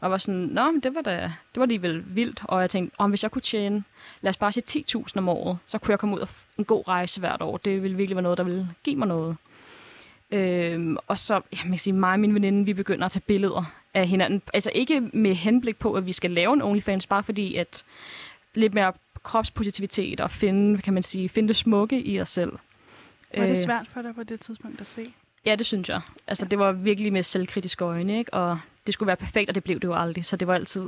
[0.00, 2.40] og var sådan, nå, det var, da, det var alligevel vildt.
[2.44, 3.84] Og jeg tænkte, om hvis jeg kunne tjene,
[4.20, 6.28] lad os bare sige 10.000 om året, så kunne jeg komme ud og
[6.58, 7.56] en god rejse hvert år.
[7.56, 9.36] Det ville virkelig være noget, der ville give mig noget.
[10.30, 13.22] Øh, og så, ja, man kan sige, mig og min veninde, vi begynder at tage
[13.26, 14.42] billeder af hinanden.
[14.54, 17.84] Altså ikke med henblik på, at vi skal lave en OnlyFans, bare fordi, at
[18.54, 22.52] lidt mere kropspositivitet og finde, kan man sige, finde det smukke i os selv.
[23.36, 25.12] Var det øh, svært for dig på det tidspunkt at se?
[25.44, 26.00] Ja, det synes jeg.
[26.26, 26.48] Altså, ja.
[26.48, 28.34] det var virkelig med selvkritiske øjne, ikke?
[28.34, 30.24] Og det skulle være perfekt, og det blev det jo aldrig.
[30.24, 30.86] Så det var altid...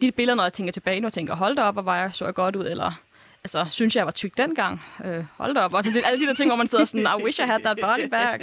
[0.00, 2.10] De billeder, når jeg tænker tilbage, når jeg tænker, hold da op, og var jeg
[2.14, 3.00] så jeg godt ud, eller
[3.44, 4.82] altså, synes jeg var tyk dengang.
[5.04, 5.74] Øh, hold da op.
[5.74, 7.60] Og det er alle de der ting, hvor man sidder sådan, I wish I had
[7.60, 8.42] that body back.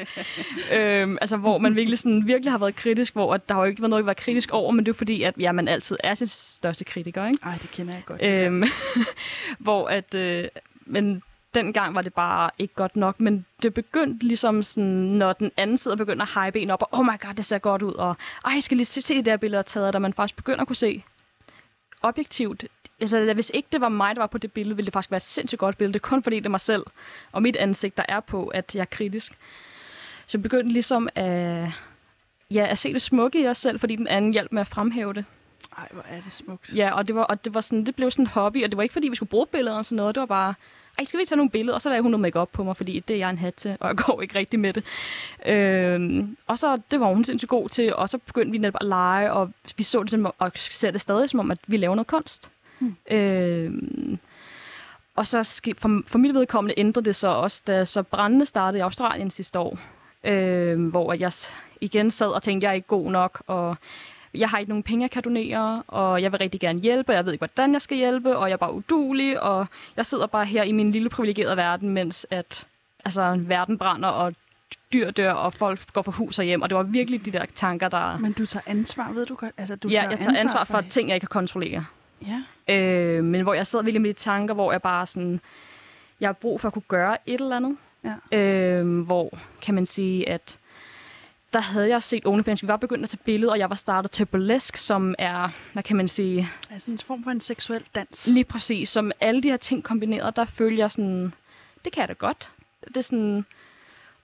[0.74, 3.82] Øh, altså, hvor man virkelig, sådan, virkelig har været kritisk, hvor der har jo ikke
[3.82, 6.14] været noget, at være kritisk over, men det er fordi, at ja, man altid er
[6.14, 7.40] sin største kritiker, ikke?
[7.44, 8.24] Ej, det kender jeg godt.
[8.24, 8.64] Øh,
[9.66, 10.48] hvor at, øh,
[10.86, 11.24] men
[11.54, 15.78] dengang var det bare ikke godt nok, men det begyndte ligesom sådan, når den anden
[15.78, 18.16] side begynder at hype en op, og oh my god, det ser godt ud, og
[18.46, 20.68] ej, jeg skal lige se, se det der billede taget, der man faktisk begynder at
[20.68, 21.04] kunne se
[22.02, 22.66] objektivt,
[23.02, 25.18] altså, hvis ikke det var mig, der var på det billede, ville det faktisk være
[25.18, 25.94] et sindssygt godt billede.
[25.94, 26.84] Det kun fordi, det er mig selv
[27.32, 29.38] og mit ansigt, der er på, at jeg er kritisk.
[30.28, 31.68] Så jeg begyndte ligesom at,
[32.52, 35.14] ja, at se det smukke i os selv, fordi den anden hjalp med at fremhæve
[35.14, 35.26] det.
[35.78, 36.72] Ej, hvor er det smukt.
[36.76, 38.78] Ja, og det, var, og det, var sådan, det blev sådan en hobby, og det
[38.78, 40.16] var ikke fordi, vi skulle bruge billeder og sådan noget.
[40.16, 40.54] Det var bare,
[41.00, 41.74] ej, skal vi tage nogle billeder?
[41.74, 43.78] Og så lavede hun noget makeup på mig, fordi det er jeg en hat til,
[43.80, 44.84] og jeg går ikke rigtig med det.
[45.46, 48.88] Øhm, og så, det var hun sindssygt god til, og så begyndte vi netop at
[48.88, 51.96] lege, og vi så det som, og ser det stadig som om, at vi laver
[51.96, 52.52] noget kunst.
[52.80, 52.96] Hmm.
[53.12, 54.20] Øhm,
[55.16, 58.82] og så for, for mit vedkommende ændrede det så også, da så brændende startede i
[58.82, 59.80] Australien sidste år,
[60.24, 61.32] øhm, hvor jeg
[61.82, 63.78] igen sad og tænkte, jeg er ikke god nok, og
[64.34, 67.16] jeg har ikke nogen penge, jeg kan donere, og jeg vil rigtig gerne hjælpe, og
[67.16, 69.68] jeg ved ikke, hvordan jeg skal hjælpe, og jeg er bare udulig, og
[69.98, 72.68] jeg sidder bare her i min lille privilegerede verden, mens at
[73.06, 74.34] altså, verden brænder, og
[74.94, 77.46] dyr dør, og folk går fra hus og hjem, og det var virkelig de der
[77.56, 78.18] tanker, der...
[78.18, 79.52] Men du tager ansvar, ved du godt?
[79.58, 81.86] Altså, du ja, tager jeg tager ansvar, ansvar for, for ting, jeg ikke kan kontrollere.
[82.22, 82.74] Ja.
[82.74, 85.42] Øh, men hvor jeg sidder virkelig med de tanker, hvor jeg bare sådan...
[86.20, 87.78] Jeg har brug for at kunne gøre et eller andet.
[88.04, 88.38] Ja.
[88.38, 90.60] Øh, hvor kan man sige, at
[91.54, 92.64] der havde jeg set OnlyFans.
[92.64, 95.84] Vi var begyndt at tage billeder, og jeg var startet til burlesque, som er, hvad
[95.84, 96.50] kan man sige...
[96.72, 98.28] Altså en form for en seksuel dans.
[98.28, 98.90] Lige præcis.
[98.90, 101.34] Som alle de her ting kombineret, der følger jeg sådan,
[101.86, 102.50] det kan jeg da godt.
[102.88, 103.46] Det er sådan...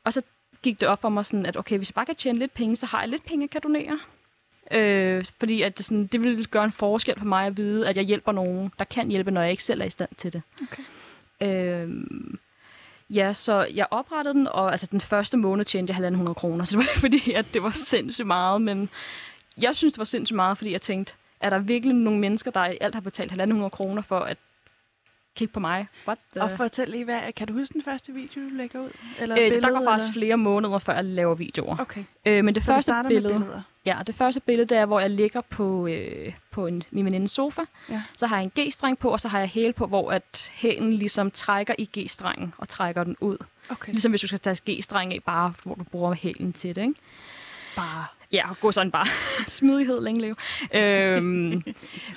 [0.04, 0.22] Og så
[0.64, 2.76] gik det op for mig sådan, at okay, hvis jeg bare kan tjene lidt penge,
[2.76, 4.00] så har jeg lidt penge, jeg kan donere.
[4.72, 7.98] Øh, fordi at det, sådan, det vil gøre en forskel for mig at vide, at
[7.98, 10.42] jeg hjælper nogen, der kan hjælpe, når jeg ikke selv er i stand til det.
[10.62, 10.84] Okay.
[11.42, 11.90] Øh,
[13.10, 16.72] Ja, så jeg oprettede den, og altså den første måned tjente jeg 1.500 kroner, så
[16.72, 18.90] det var ikke fordi, at det var sindssygt meget, men
[19.62, 22.60] jeg synes, det var sindssygt meget, fordi jeg tænkte, er der virkelig nogle mennesker, der
[22.60, 24.38] alt har betalt 1.500 kroner for at
[25.36, 25.88] kigge på mig?
[26.08, 26.42] What the...
[26.44, 28.90] Og fortæl lige, hvad, kan du huske den første video, du lægger ud?
[29.20, 30.26] Eller øh, billede, der går faktisk eller?
[30.26, 31.78] flere måneder, før jeg laver videoer.
[31.80, 32.04] Okay.
[32.26, 35.10] Øh, men det så første det billede, Ja, det første billede, det er, hvor jeg
[35.10, 37.62] ligger på, øh, på en, min venindes sofa.
[37.90, 38.02] Ja.
[38.18, 40.94] Så har jeg en G-streng på, og så har jeg hæl på, hvor at hælen
[40.94, 43.38] ligesom trækker i G-strengen og trækker den ud.
[43.70, 43.92] Okay.
[43.92, 46.94] Ligesom hvis du skal tage G-streng af, bare hvor du bruger hælen til det, ikke?
[47.76, 48.06] Bare.
[48.34, 49.06] Ja, gå sådan bare.
[49.48, 50.36] Smidighed længe leve.
[50.74, 51.64] øhm,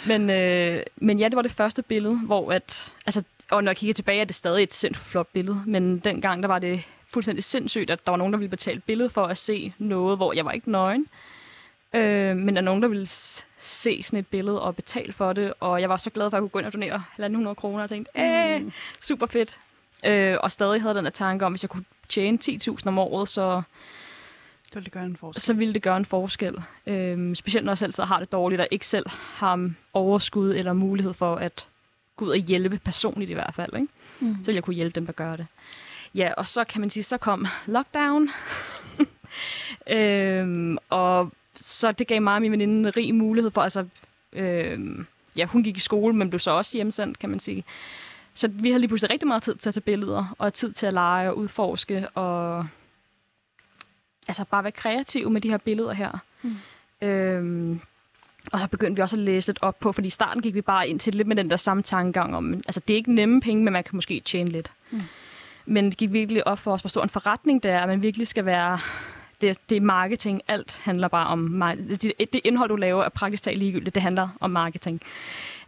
[0.07, 2.93] men, øh, men ja, det var det første billede, hvor at...
[3.07, 5.63] Altså, og når jeg kigger tilbage, er det stadig et sindssygt flot billede.
[5.67, 9.11] Men dengang, der var det fuldstændig sindssygt, at der var nogen, der ville betale billede
[9.11, 11.07] for at se noget, hvor jeg var ikke nøgen.
[11.95, 13.07] Øh, men der er nogen, der ville
[13.59, 16.43] se sådan et billede og betale for det, og jeg var så glad for, at
[16.43, 17.05] jeg kunne gå ind og donere
[17.51, 18.63] 1.500 kroner, og tænkte, æh,
[19.01, 19.59] super fedt.
[20.07, 23.29] Øh, og stadig havde den her tanke om, hvis jeg kunne tjene 10.000 om året,
[23.29, 23.63] så,
[24.67, 25.41] Det vil det gøre en forskel.
[25.41, 26.55] så ville det gøre en forskel.
[26.87, 30.73] Øh, specielt når jeg selv sidder har det dårligt, og ikke selv har overskud eller
[30.73, 31.69] mulighed for at
[32.17, 33.75] gå ud og hjælpe personligt i hvert fald.
[33.75, 33.89] Ikke?
[34.21, 34.35] Mm.
[34.35, 35.47] så ville jeg kunne hjælpe dem, der gør det.
[36.15, 38.31] Ja, og så kan man sige, så kom lockdown.
[39.97, 43.87] øhm, og så det gav mig og min veninde en rig mulighed for, altså,
[44.33, 45.07] øhm,
[45.37, 47.65] ja, hun gik i skole, men blev så også hjemsendt, kan man sige.
[48.35, 50.87] Så vi havde lige pludselig rigtig meget tid til at tage billeder, og tid til
[50.87, 52.67] at lege og udforske, og
[54.29, 56.19] altså bare være kreativ med de her billeder her.
[56.43, 56.57] Mm.
[57.09, 57.81] Øhm,
[58.53, 60.61] og så begyndte vi også at læse lidt op på, fordi i starten gik vi
[60.61, 63.41] bare ind til lidt med den der samme tankegang om, altså det er ikke nemme
[63.41, 64.73] penge, men man kan måske tjene lidt.
[64.91, 65.03] Mm.
[65.67, 68.03] Men det gik virkelig op for os, hvor stor en forretning det er, at man
[68.03, 68.79] virkelig skal være,
[69.41, 73.43] det, det er marketing, alt handler bare om, det, det indhold, du laver, er praktisk
[73.43, 75.01] talt ligegyldigt, det handler om marketing.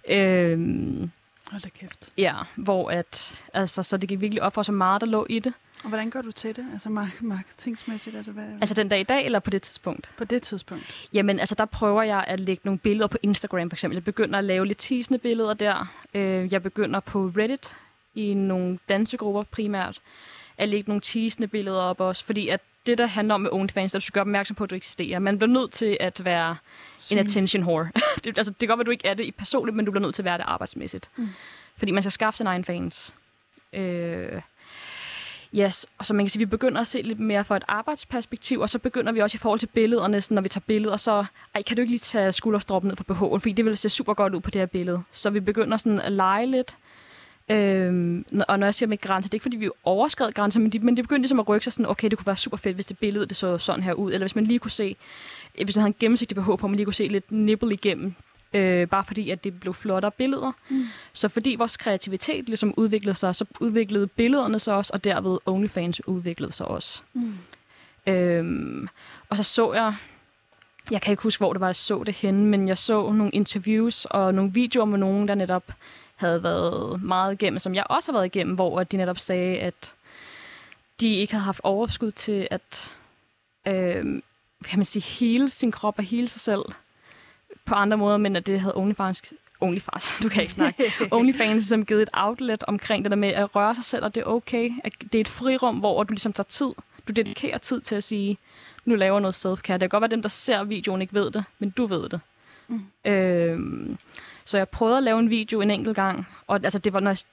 [0.08, 1.10] Øhm,
[1.50, 2.08] Hold da kæft.
[2.18, 5.38] ja, hvor at, altså, så det gik virkelig op for så meget der lå i
[5.38, 5.52] det.
[5.82, 6.66] Og hvordan går du til det?
[6.72, 8.16] Altså mark- marketingsmæssigt?
[8.16, 10.10] Altså, hvad, Altså den dag i dag, eller på det tidspunkt?
[10.18, 11.08] på det tidspunkt?
[11.12, 13.96] Jamen, altså der prøver jeg at lægge nogle billeder på Instagram for eksempel.
[13.96, 15.86] Jeg begynder at lave lidt teasende billeder der.
[16.14, 17.74] Øh, jeg begynder på Reddit
[18.14, 20.00] i nogle dansegrupper primært
[20.58, 22.60] at lægge nogle teasende billeder op også, fordi at
[22.90, 25.18] det, der handler om med OnlyFans, at du skal gøre opmærksom på, at du eksisterer.
[25.18, 26.56] Man bliver nødt til at være
[27.10, 27.88] en attention whore.
[28.24, 29.90] det, altså, det kan godt være, at du ikke er det i personligt, men du
[29.90, 31.10] bliver nødt til at være det arbejdsmæssigt.
[31.16, 31.28] Mm.
[31.76, 33.14] Fordi man skal skaffe sin egen fans.
[33.72, 34.42] Øh,
[35.54, 37.64] yes, og så man kan sige, at vi begynder at se lidt mere fra et
[37.68, 40.96] arbejdsperspektiv, og så begynder vi også i forhold til billederne, sådan, når vi tager billeder,
[40.96, 41.24] så
[41.54, 44.14] ej, kan du ikke lige tage skulderstroppen ned fra BH'en, fordi det vil se super
[44.14, 45.02] godt ud på det her billede.
[45.12, 46.76] Så vi begynder sådan at lege lidt,
[47.50, 50.70] Øhm, og når jeg siger med grænser, det er ikke fordi, vi overskred grænser, men,
[50.70, 52.74] de, men det begyndte ligesom at rykke sig sådan, okay, det kunne være super fedt,
[52.74, 54.96] hvis det billede det så sådan her ud, eller hvis man lige kunne se,
[55.64, 58.14] hvis man havde en gennemsigtig BH på, man lige kunne se lidt nipple igennem,
[58.52, 60.52] øh, bare fordi, at det blev flottere billeder.
[60.68, 60.84] Mm.
[61.12, 66.08] Så fordi vores kreativitet ligesom udviklede sig, så udviklede billederne sig også, og derved OnlyFans
[66.08, 67.02] udviklede sig også.
[67.14, 67.34] Mm.
[68.06, 68.88] Øhm,
[69.28, 69.94] og så så jeg,
[70.90, 73.30] jeg kan ikke huske, hvor det var, jeg så det henne, men jeg så nogle
[73.30, 75.72] interviews og nogle videoer med nogen, der netop
[76.18, 79.94] havde været meget igennem, som jeg også har været igennem, hvor de netop sagde, at
[81.00, 82.90] de ikke havde haft overskud til at
[83.66, 84.22] øhm,
[84.64, 86.62] kan man sige, hele sin krop og hele sig selv
[87.64, 91.86] på andre måder, men at det havde OnlyFans, OnlyFans, du kan ikke snakke, OnlyFans som
[91.86, 94.70] givet et outlet omkring det der med at røre sig selv, og det er okay.
[94.84, 96.70] At det er et frirum, hvor du ligesom tager tid.
[97.08, 98.38] Du dedikerer tid til at sige,
[98.84, 99.72] nu laver noget self-care.
[99.72, 102.08] Det kan godt være, at dem, der ser videoen, ikke ved det, men du ved
[102.08, 102.20] det.
[102.68, 103.10] Mm.
[103.10, 103.98] Øhm,
[104.44, 107.26] så jeg prøvede at lave en video en enkelt gang, og altså, det var noget,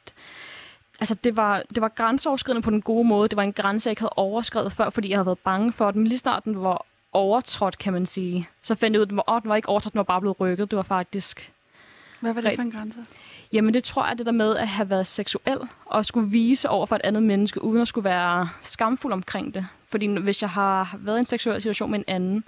[1.00, 3.30] altså, det var, det var grænseoverskridende på den gode måde.
[3.30, 5.92] Det var en grænse, jeg ikke havde overskrevet før, fordi jeg havde været bange for
[5.92, 6.02] den.
[6.02, 9.10] Men lige snart den var overtrådt, kan man sige, så fandt jeg ud af, at
[9.10, 10.72] den var, den var ikke overtrådt, den var bare blevet rykket.
[10.72, 11.54] Det var faktisk
[12.20, 13.06] Hvad var det for en grænse?
[13.54, 16.86] Jamen det tror jeg, det der med at have været seksuel og skulle vise over
[16.86, 19.68] for et andet menneske, uden at skulle være skamfuld omkring det.
[19.90, 22.44] Fordi hvis jeg har været i en seksuel situation med en anden,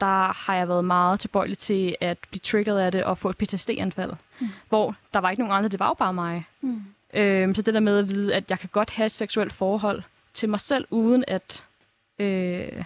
[0.00, 3.36] der har jeg været meget tilbøjelig til at blive triggeret af det og få et
[3.38, 4.12] PTSD-anfald.
[4.40, 4.48] Mm.
[4.68, 6.44] Hvor der var ikke nogen andre, det var jo bare mig.
[6.60, 6.82] Mm.
[7.14, 10.02] Øhm, så det der med at vide, at jeg kan godt have et seksuelt forhold
[10.32, 11.64] til mig selv, uden at...
[12.18, 12.84] Øh,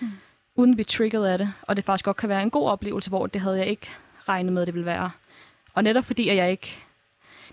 [0.00, 0.08] Mm.
[0.56, 1.52] uden at blive triggeret af det.
[1.62, 3.90] Og det faktisk godt kan være en god oplevelse, hvor det havde jeg ikke
[4.28, 5.10] regnet med, at det ville være.
[5.74, 6.78] Og netop fordi, at jeg ikke...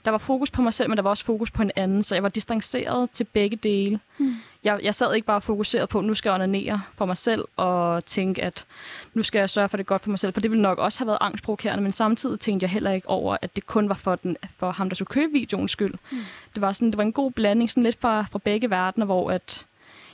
[0.06, 2.16] Der var fokus på mig selv, men der var også fokus på en anden, så
[2.16, 4.00] jeg var distanceret til begge dele.
[4.18, 4.36] Mm.
[4.64, 7.46] Jeg, jeg sad ikke bare fokuseret på, at nu skal jeg onanere for mig selv,
[7.58, 8.66] og tænke, at
[9.14, 11.00] nu skal jeg sørge for det godt for mig selv, for det ville nok også
[11.00, 14.16] have været angstprovokerende, men samtidig tænkte jeg heller ikke over, at det kun var for,
[14.16, 15.94] den, for ham, der skulle købe videoens skyld.
[16.12, 16.18] Mm.
[16.54, 19.32] Det var sådan, det var en god blanding, sådan lidt fra, fra begge verdener, hvor
[19.32, 19.66] at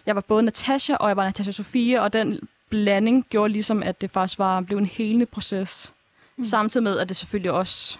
[0.05, 4.01] jeg var både Natasha, og jeg var Natasha Sofie, og den blanding gjorde ligesom, at
[4.01, 5.93] det faktisk var blev en helende proces.
[6.37, 6.43] Mm.
[6.43, 7.97] Samtidig med, at det selvfølgelig også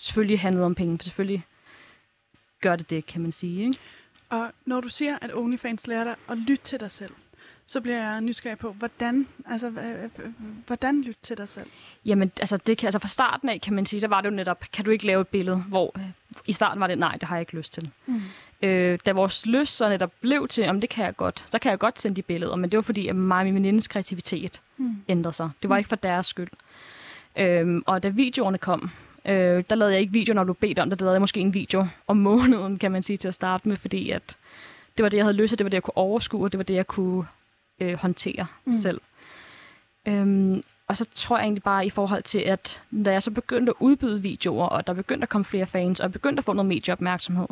[0.00, 1.44] selvfølgelig handlede om penge, for selvfølgelig
[2.60, 3.64] gør det det, kan man sige.
[3.64, 3.78] Ikke?
[4.28, 7.12] Og når du siger, at OnlyFans lærer dig at lytte til dig selv,
[7.66, 9.70] så bliver jeg nysgerrig på, hvordan, altså,
[10.66, 11.66] hvordan lytte til dig selv?
[12.04, 14.34] Jamen, altså, det kan, altså fra starten af, kan man sige, der var det jo
[14.34, 16.02] netop, kan du ikke lave et billede, hvor øh,
[16.46, 17.90] i starten var det, nej, det har jeg ikke lyst til.
[18.06, 18.20] Mm.
[18.62, 21.70] Øh, da vores lyst så netop blev til, om det kan jeg godt, så kan
[21.70, 24.62] jeg godt sende de billeder, men det var fordi, at mig og min venindes kreativitet
[24.76, 24.96] Mm.
[25.08, 25.50] ændrede sig.
[25.62, 25.78] Det var Mm.
[25.78, 26.48] ikke for deres skyld.
[27.38, 28.90] Øhm, og da videoerne kom,
[29.24, 30.98] øh, der lavede jeg ikke video, når du bedte om det.
[30.98, 33.76] Der lavede jeg måske en video om måneden, kan man sige, til at starte med,
[33.76, 34.36] fordi at
[34.96, 36.58] det var det, jeg havde lyst til, det var det, jeg kunne overskue, og det
[36.58, 37.24] var det, jeg kunne
[37.80, 38.72] øh, håndtere Mm.
[38.72, 39.00] selv.
[40.08, 43.70] Øhm, og så tror jeg egentlig bare i forhold til, at da jeg så begyndte
[43.70, 46.66] at udbyde videoer, og der begyndte at komme flere fans, og begyndte at få noget
[46.68, 47.46] medieopmærksomhed,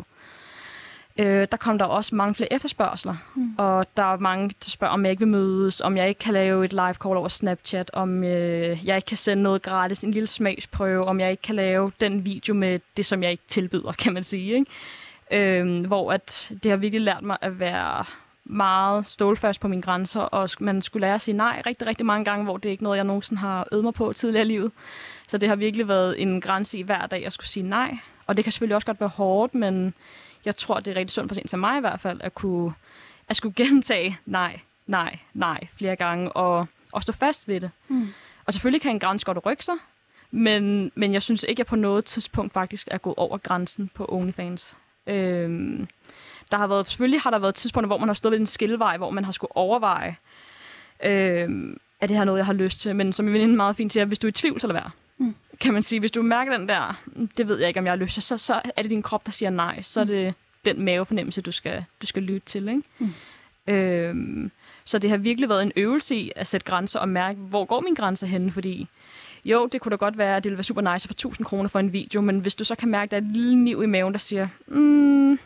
[1.16, 3.16] øh, der kom der også mange flere efterspørgseler.
[3.34, 3.54] Mm.
[3.58, 6.34] Og der er mange, der spørger, om jeg ikke vil mødes, om jeg ikke kan
[6.34, 10.10] lave et live call over Snapchat, om øh, jeg ikke kan sende noget gratis, en
[10.10, 13.92] lille smagsprøve, om jeg ikke kan lave den video med det, som jeg ikke tilbyder,
[14.02, 14.54] kan man sige.
[14.54, 15.60] Ikke?
[15.60, 18.04] Øh, hvor at det har virkelig lært mig at være
[18.44, 22.24] meget stålfast på mine grænser, og man skulle lære at sige nej rigtig, rigtig mange
[22.24, 24.72] gange, hvor det er ikke noget, jeg nogensinde har øvet mig på tidligere i livet.
[25.28, 27.98] Så det har virkelig været en grænse i hver dag at skulle sige nej.
[28.26, 29.94] Og det kan selvfølgelig også godt være hårdt, men
[30.44, 32.72] jeg tror, det er rigtig sundt for til mig i hvert fald, at kunne
[33.28, 37.70] at skulle gentage nej, nej, nej flere gange, og, og stå fast ved det.
[37.88, 38.08] Mm.
[38.46, 39.74] Og selvfølgelig kan en grænse godt rykke sig,
[40.30, 43.90] men, men jeg synes ikke, at jeg på noget tidspunkt faktisk er gået over grænsen
[43.94, 44.76] på OnlyFans.
[45.06, 45.88] Øhm,
[46.50, 48.96] der har været, selvfølgelig har der været tidspunkter, hvor man har stået ved en skillevej,
[48.96, 50.16] hvor man har skulle overveje,
[51.04, 52.96] øhm, er det her noget, jeg har lyst til?
[52.96, 54.90] Men som min veninde meget fint siger, hvis du er i tvivl, så lad være.
[55.18, 55.34] Mm.
[55.60, 57.00] Kan man sige, hvis du mærker den der,
[57.36, 59.26] det ved jeg ikke, om jeg har lyst til, så, så er det din krop,
[59.26, 59.82] der siger nej.
[59.82, 60.08] Så er mm.
[60.08, 60.34] det
[60.64, 62.68] den mavefornemmelse, du skal, du skal lytte til.
[62.68, 62.82] Ikke?
[62.98, 63.14] Mm.
[63.66, 64.50] Øhm,
[64.84, 67.80] så det har virkelig været en øvelse i at sætte grænser og mærke, hvor går
[67.80, 68.88] min grænse henne, fordi
[69.44, 71.68] jo, det kunne da godt være, at det ville være super nice for 1000 kroner
[71.68, 73.82] for en video, men hvis du så kan mærke, at der er et lille niv
[73.82, 75.38] i maven, der siger, mm,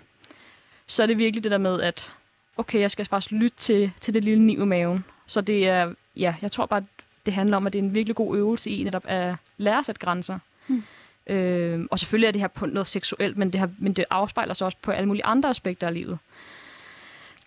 [0.86, 2.12] så er det virkelig det der med, at
[2.56, 5.04] okay, jeg skal faktisk lytte til, til det lille niv i maven.
[5.26, 6.84] Så det er, ja, jeg tror bare,
[7.26, 9.86] det handler om, at det er en virkelig god øvelse i netop at lære at
[9.86, 10.38] sætte grænser.
[10.68, 10.82] Mm.
[11.26, 14.54] Øh, og selvfølgelig er det her på noget seksuelt, men det, har, men det afspejler
[14.54, 16.18] sig også på alle mulige andre aspekter af livet.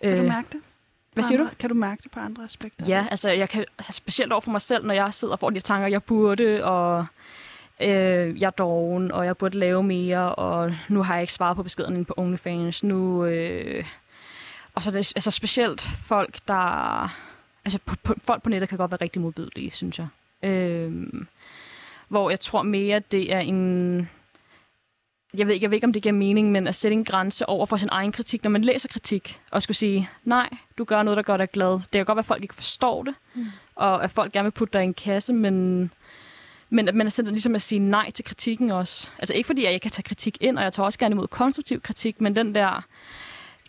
[0.02, 0.60] Kan øh, du mærke det?
[1.14, 1.56] Hvad siger andre, du?
[1.58, 2.84] Kan du mærke det på andre aspekter?
[2.88, 5.60] Ja, altså jeg kan specielt over for mig selv, når jeg sidder og får de
[5.60, 7.06] tanker, jeg burde, og
[7.80, 11.56] øh, jeg er doven, og jeg burde lave mere, og nu har jeg ikke svaret
[11.56, 12.84] på beskeden på OnlyFans.
[12.84, 13.84] Nu, øh,
[14.74, 17.27] og så er det altså specielt folk, der...
[17.68, 20.06] Altså på, på, folk på nettet kan godt være rigtig modbydelige, synes jeg.
[20.42, 20.92] Øh,
[22.08, 24.10] hvor jeg tror mere, det er en...
[25.34, 27.48] Jeg ved, ikke, jeg ved ikke, om det giver mening, men at sætte en grænse
[27.48, 30.48] over for sin egen kritik, når man læser kritik, og skulle sige, nej,
[30.78, 31.72] du gør noget, der gør dig glad.
[31.72, 33.46] Det kan godt være, at folk ikke forstår det, mm.
[33.74, 35.90] og at folk gerne vil putte dig i en kasse, men,
[36.70, 39.10] men at man er sendt ligesom at sige nej til kritikken også.
[39.18, 41.28] Altså ikke fordi, at jeg kan tage kritik ind, og jeg tager også gerne imod
[41.28, 42.82] konstruktiv kritik, men den der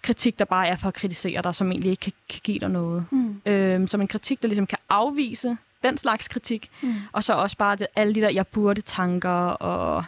[0.02, 2.70] kritik, der bare er for at kritisere dig, som egentlig ikke kan, kan give dig
[2.70, 3.06] noget.
[3.12, 3.42] Mm.
[3.46, 6.70] Øhm, som en kritik, der ligesom kan afvise den slags kritik.
[6.82, 6.96] Mm.
[7.12, 10.06] Og så også bare det, alle de der, jeg burde tanker, og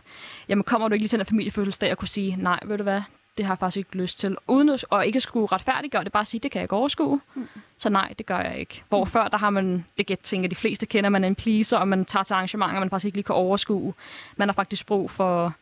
[0.49, 3.01] jamen, kommer du ikke lige til en familiefødselsdag og kunne sige, nej, ved du hvad,
[3.37, 4.37] det har jeg faktisk ikke lyst til.
[4.47, 7.21] Uden at, og ikke skulle retfærdiggøre det, bare sige, det kan jeg ikke overskue.
[7.35, 7.47] Mm.
[7.77, 8.83] Så nej, det gør jeg ikke.
[8.89, 9.09] Hvor mm.
[9.09, 11.87] før, der har man, det jeg tænker, de fleste kender, man er en pleaser, og
[11.87, 13.93] man tager til arrangementer, man faktisk ikke lige kan overskue.
[14.37, 15.53] Man har faktisk brug for,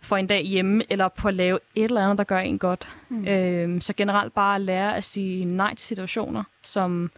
[0.00, 2.88] for en dag hjemme, eller på at lave et eller andet, der gør en godt.
[3.08, 3.28] Mm.
[3.28, 7.10] Øhm, så generelt bare at lære at sige nej til situationer, som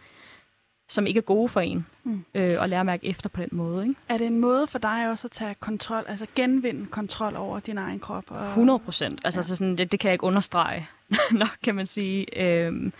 [0.91, 2.25] som ikke er gode for en, mm.
[2.35, 3.83] øh, og lære at mærke efter på den måde.
[3.87, 3.95] Ikke?
[4.09, 7.77] Er det en måde for dig også at tage kontrol, altså genvinde kontrol over din
[7.77, 8.23] egen krop?
[8.27, 8.47] Og...
[8.47, 9.21] 100 procent.
[9.23, 9.45] Altså, ja.
[9.45, 10.89] så sådan, det, det kan jeg ikke understrege
[11.31, 12.45] nok, kan man sige.
[12.45, 12.93] Øhm,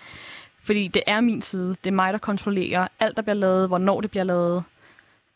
[0.63, 1.69] fordi det er min side.
[1.69, 4.63] Det er mig, der kontrollerer alt, der bliver lavet, hvornår det bliver lavet,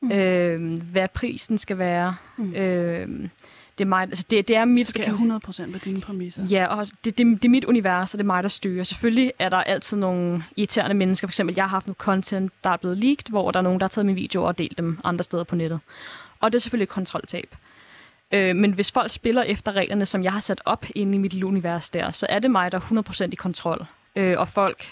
[0.02, 0.12] mm.
[0.12, 2.16] øhm, hvad prisen skal være.
[2.38, 2.56] Mm.
[2.56, 3.30] Øhm,
[3.78, 5.00] det er, mig, altså det, det er mit...
[5.00, 6.44] Er 100% af dine præmisser.
[6.50, 8.84] Ja, og det, det, det er mit univers, og det er mig, der styrer.
[8.84, 11.28] Selvfølgelig er der altid nogle irriterende mennesker.
[11.28, 13.80] For eksempel, jeg har haft noget content, der er blevet leaked, hvor der er nogen,
[13.80, 15.80] der har taget mine videoer og delt dem andre steder på nettet.
[16.40, 17.56] Og det er selvfølgelig kontroltab.
[18.32, 21.44] Øh, men hvis folk spiller efter reglerne, som jeg har sat op inde i mit
[21.44, 23.86] univers der, så er det mig, der er 100% i kontrol.
[24.16, 24.86] Øh, og folk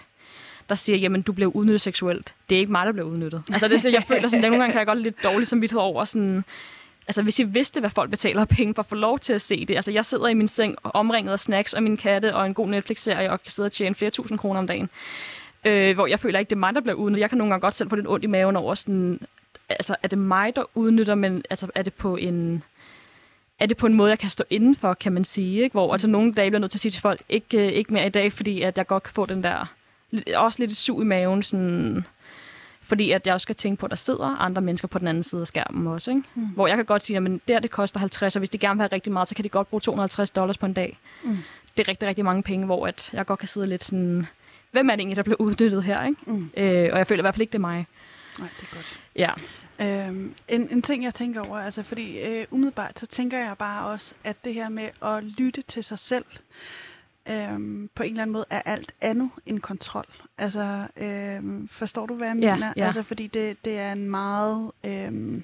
[0.69, 2.33] der siger, jamen du blev udnyttet seksuelt.
[2.49, 3.43] Det er ikke mig, der blev udnyttet.
[3.51, 5.61] Altså det er jeg føler sådan, at nogle gange kan jeg godt lidt dårligt som
[5.61, 6.45] vidt over sådan,
[7.07, 9.65] altså hvis I vidste, hvad folk betaler penge for at få lov til at se
[9.65, 9.75] det.
[9.75, 12.67] Altså jeg sidder i min seng omringet af snacks og min katte og en god
[12.67, 14.89] Netflix-serie og kan sidde og tjene flere tusind kroner om dagen.
[15.65, 17.21] Øh, hvor jeg føler ikke, det er mig, der bliver udnyttet.
[17.21, 19.19] Jeg kan nogle gange godt selv få lidt ondt i maven over sådan,
[19.69, 22.63] altså er det mig, der udnytter, men altså er det på en,
[23.59, 25.63] er det på en måde, jeg kan stå indenfor, kan man sige.
[25.63, 25.73] Ikke?
[25.73, 28.05] Hvor altså, nogle dage bliver nødt til at sige til folk, ikke, øh, ikke mere
[28.05, 29.65] i dag, fordi at jeg godt kan få den der,
[30.35, 32.05] også lidt sug i maven, sådan,
[32.83, 35.23] fordi at jeg også skal tænke på, at der sidder andre mennesker på den anden
[35.23, 36.11] side af skærmen også.
[36.11, 36.23] Ikke?
[36.35, 36.45] Mm.
[36.45, 38.77] Hvor jeg kan godt sige, at det der det koster 50, og hvis de gerne
[38.77, 40.99] vil have rigtig meget, så kan de godt bruge 250 dollars på en dag.
[41.23, 41.37] Mm.
[41.77, 44.27] Det er rigtig, rigtig mange penge, hvor at jeg godt kan sidde lidt sådan,
[44.71, 46.05] hvem er det egentlig, der bliver udnyttet her?
[46.05, 46.17] Ikke?
[46.25, 46.51] Mm.
[46.57, 47.87] Øh, og jeg føler i hvert fald ikke, det er mig.
[48.39, 48.99] Nej, det er godt.
[49.15, 49.29] Ja.
[49.79, 53.85] Øhm, en, en ting, jeg tænker over, altså fordi øh, umiddelbart, så tænker jeg bare
[53.85, 56.25] også, at det her med at lytte til sig selv,
[57.29, 60.05] øhm, på en eller anden måde er alt andet end kontrol.
[60.37, 62.73] Altså, øhm, forstår du, hvad jeg ja, mener?
[62.77, 62.85] Ja.
[62.85, 65.43] Altså, fordi det, det er en meget øhm,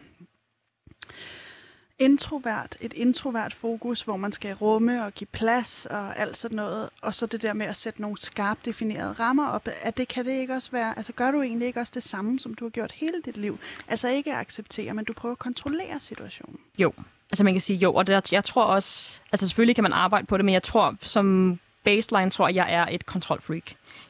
[1.99, 6.89] introvert, et introvert fokus, hvor man skal rumme og give plads og alt sådan noget.
[7.01, 9.67] Og så det der med at sætte nogle skarpt definerede rammer op.
[9.82, 12.39] At det kan det ikke også være, altså gør du egentlig ikke også det samme,
[12.39, 13.59] som du har gjort hele dit liv?
[13.88, 16.59] Altså ikke at acceptere, men du prøver at kontrollere situationen.
[16.77, 16.93] Jo,
[17.32, 20.27] altså man kan sige jo, og det, jeg tror også, altså selvfølgelig kan man arbejde
[20.27, 23.63] på det, men jeg tror som baseline tror jeg, jeg er et kontrolfreak.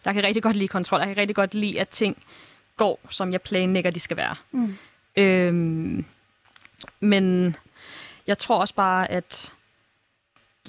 [0.06, 1.00] Jeg kan rigtig godt lide kontrol.
[1.00, 2.24] Jeg kan rigtig godt lide, at ting
[2.78, 4.36] går, som jeg planlægger, de skal være.
[4.52, 4.78] Mm.
[5.16, 6.06] Øhm,
[7.00, 7.56] men
[8.28, 9.54] jeg tror også bare, at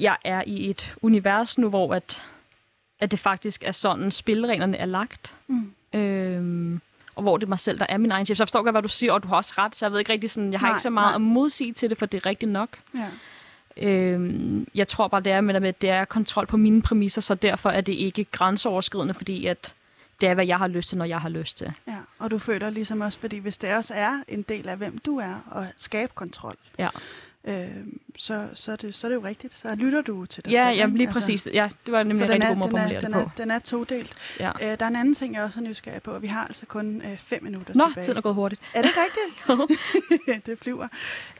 [0.01, 2.27] jeg er i et univers nu, hvor at,
[3.01, 5.35] at det faktisk er sådan, spillereglerne er lagt.
[5.47, 5.75] Mm.
[5.95, 6.81] Øhm,
[7.15, 8.37] og hvor det er mig selv, der er min egen chef.
[8.37, 9.77] Så jeg forstår godt, hvad du siger, og du har også ret.
[9.77, 11.15] Så jeg ved ikke rigtig sådan, jeg har Nej, ikke så meget nej.
[11.15, 12.69] at modsige til det, for det er rigtigt nok.
[12.95, 13.09] Ja.
[13.81, 17.35] Øhm, jeg tror bare, det er med, at det er kontrol på mine præmisser, så
[17.35, 19.75] derfor er det ikke grænseoverskridende, fordi at
[20.21, 21.73] det er, hvad jeg har lyst til, når jeg har lyst til.
[21.89, 21.97] ja.
[22.19, 25.19] Og du føler ligesom også, fordi hvis det også er en del af, hvem du
[25.19, 26.89] er, og skabe kontrol, Ja,
[27.45, 27.69] øh,
[28.17, 29.59] så, så, er det, så er det jo rigtigt.
[29.59, 30.85] Så lytter du til dig ja selv.
[30.87, 30.99] ikke?
[30.99, 31.49] lige præcis.
[31.53, 33.13] Ja, det var nemlig en den rigtig er, god måde at den, er, formulere den,
[33.13, 33.31] det er, på.
[33.37, 34.13] den er todelt.
[34.41, 34.51] Ja.
[34.63, 36.19] Øh, der er en anden ting, jeg også er nysgerrig på.
[36.19, 38.05] Vi har altså kun øh, fem minutter Nå, tilbage.
[38.05, 38.61] tiden er gået hurtigt.
[38.75, 40.47] Er det rigtigt?
[40.47, 40.89] det flyver.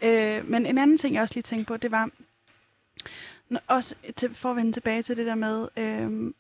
[0.03, 2.09] Øh, men en anden ting, jeg også lige tænkte på, det var,
[3.49, 6.33] Nå, også til, for at vende tilbage til det der med, øh,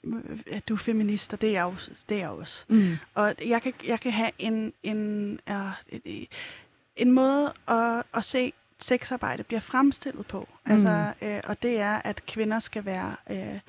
[0.46, 1.90] at du er feminist, og det er jeg også.
[2.08, 2.64] Det er jeg også.
[2.68, 2.96] Mm.
[3.14, 6.00] Og jeg kan, jeg kan have en, en, uh,
[6.96, 10.48] en måde at, at se sexarbejde bliver fremstillet på.
[10.66, 10.72] Mm.
[10.72, 13.60] Altså, øh, og det er, at kvinder skal være øh,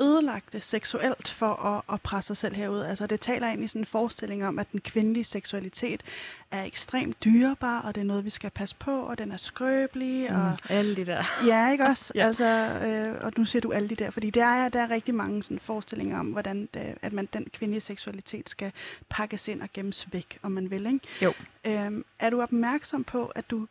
[0.00, 2.80] ødelagte seksuelt for at, at presse sig selv herud.
[2.80, 6.02] Altså, det taler ind i sådan en forestilling om, at den kvindelige seksualitet
[6.50, 10.30] er ekstremt dyrebar, og det er noget, vi skal passe på, og den er skrøbelig,
[10.30, 10.56] og Mm.
[10.68, 11.24] Alle de der.
[11.46, 12.12] Ja, ikke også?
[12.14, 12.26] Ja.
[12.26, 12.44] Altså,
[12.86, 15.42] øh, og nu ser du alle de der, fordi der er, der er rigtig mange
[15.42, 18.72] sådan, forestillinger om, hvordan det, at man, den kvindelige seksualitet skal
[19.08, 20.86] pakkes ind og gemmes væk, om man vil.
[20.86, 21.00] Ikke?
[21.22, 21.32] Jo.
[21.64, 23.66] Øhm, er du opmærksom på, at du,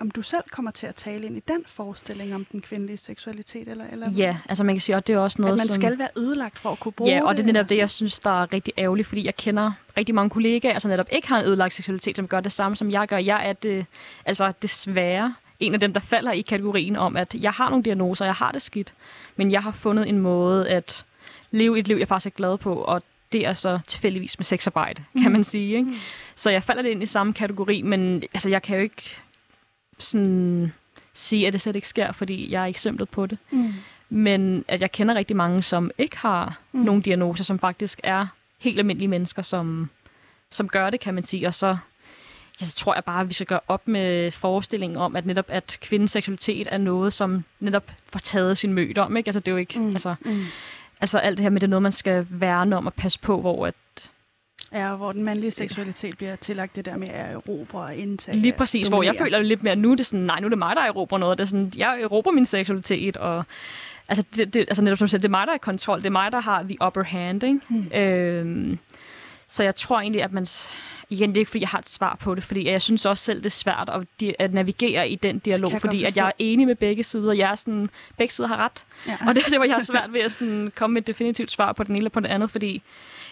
[0.00, 3.68] om du selv kommer til at tale ind i den forestilling om den kvindelige seksualitet?
[3.68, 5.74] Eller, eller Ja, altså man kan sige, at det er også At noget, man som...
[5.74, 8.20] skal være ødelagt for at kunne bruge Ja, og det er netop det, jeg synes,
[8.20, 11.46] der er rigtig ærgerligt, fordi jeg kender rigtig mange kollegaer, som netop ikke har en
[11.46, 13.16] ødelagt seksualitet, som gør det samme, som jeg gør.
[13.16, 13.86] Jeg er det,
[14.24, 18.24] altså desværre en af dem, der falder i kategorien om, at jeg har nogle diagnoser,
[18.24, 18.94] jeg har det skidt,
[19.36, 21.04] men jeg har fundet en måde at
[21.50, 23.02] leve et liv, jeg faktisk er glad på, og
[23.32, 25.76] det er så tilfældigvis med sexarbejde, kan man sige.
[25.76, 25.90] Ikke?
[25.90, 25.96] Mm.
[26.34, 29.16] Så jeg falder det ind i samme kategori, men altså, jeg kan jo ikke
[29.98, 30.72] sådan
[31.14, 33.38] sige, at det slet ikke sker, fordi jeg er eksemplet på det.
[33.50, 33.72] Mm.
[34.08, 36.80] Men at jeg kender rigtig mange, som ikke har Mm.
[36.80, 38.26] nogen diagnoser, som faktisk er
[38.58, 39.90] helt almindelige mennesker, som,
[40.50, 41.46] som gør det, kan man sige.
[41.46, 41.76] Og så,
[42.60, 45.44] ja, så tror jeg bare, at vi skal gøre op med forestillingen om, at netop
[45.48, 49.16] at kvindens seksualitet er noget, som netop får taget sin møde om.
[49.16, 49.28] Ikke?
[49.28, 49.86] Altså, det er jo ikke, mm.
[49.86, 50.44] altså, Mm.
[51.00, 53.40] altså alt det her med, det er noget, man skal værne om og passe på,
[53.40, 53.74] hvor at
[54.72, 58.38] Ja, hvor den mandlige seksualitet bliver tillagt det der med at erobre og indtage.
[58.38, 60.48] Lige præcis, hvor jeg føler det lidt mere nu, det er sådan, nej, nu er
[60.48, 61.38] det mig, der erobrer noget.
[61.38, 63.44] Det er sådan, jeg erobrer min seksualitet, og
[64.08, 65.98] altså, det, det, altså netop som du siger, det er mig, der er i kontrol.
[65.98, 67.60] Det er mig, der har the upper hand, ikke?
[67.68, 67.92] Mm.
[67.94, 68.78] Øhm,
[69.48, 70.46] så jeg tror egentlig, at man...
[71.10, 73.24] Igen, det er ikke, fordi jeg har et svar på det, fordi jeg synes også
[73.24, 76.26] selv, det er svært at, di- at navigere i den dialog, jeg fordi at jeg
[76.26, 77.32] er enig med begge sider.
[77.32, 78.84] Jeg er sådan, begge sider har ret.
[79.06, 79.16] Ja.
[79.28, 81.50] Og det er det, hvor jeg har svært ved at sådan komme med et definitivt
[81.50, 82.82] svar på den ene eller på den andet, fordi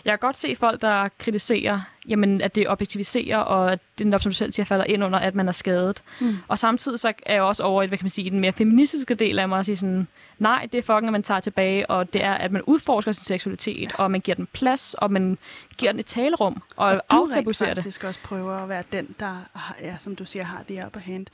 [0.05, 4.23] jeg kan godt se folk, der kritiserer, jamen, at det objektiviserer, og at det netop,
[4.23, 6.03] som du selv siger, falder ind under, at man er skadet.
[6.21, 6.37] Mm.
[6.49, 9.15] Og samtidig så er jeg også over i, hvad kan man sige, den mere feministiske
[9.15, 10.07] del af mig at sige sådan,
[10.39, 13.25] nej, det er fucking, at man tager tilbage, og det er, at man udforsker sin
[13.25, 15.39] seksualitet, og man giver den plads, og man
[15.77, 17.85] giver den et talerum, og, og du rent aftabuiserer det.
[17.85, 19.37] faktisk også prøver at være den, der,
[19.81, 21.27] ja, som du siger, har the upper hand.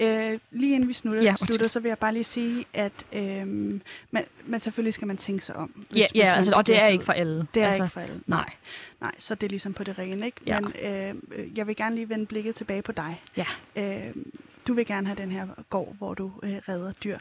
[0.00, 3.46] Øh, lige inden vi slutter, Ja, slutter, så vil jeg bare lige sige, at øh,
[4.10, 5.86] man, man, selvfølgelig skal man tænke sig om.
[5.96, 7.46] Ja, ja man altså, og det er ikke for alle.
[7.54, 8.20] Det er altså, ikke for alle.
[8.26, 8.50] Nej.
[9.00, 10.40] Nej, så det er ligesom på det rene, ikke?
[10.46, 10.60] Ja.
[10.60, 13.22] Men øh, øh, jeg vil gerne lige vende blikket tilbage på dig.
[13.36, 13.46] Ja.
[13.76, 14.14] Øh,
[14.68, 17.18] du vil gerne have den her gård, hvor du øh, redder dyr.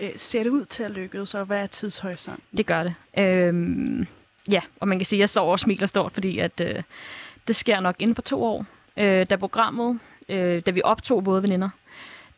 [0.00, 2.42] Øh, ser det ud til at lykkes, og hvad er tidshorisonten?
[2.56, 2.94] Det gør det.
[3.18, 4.06] Øhm,
[4.50, 6.82] ja, og man kan sige, at jeg står og smiler stort, fordi at, øh,
[7.48, 8.66] det sker nok inden for to år.
[8.96, 9.98] Øh, da programmet,
[10.28, 11.68] øh, da vi optog Våde Veninder,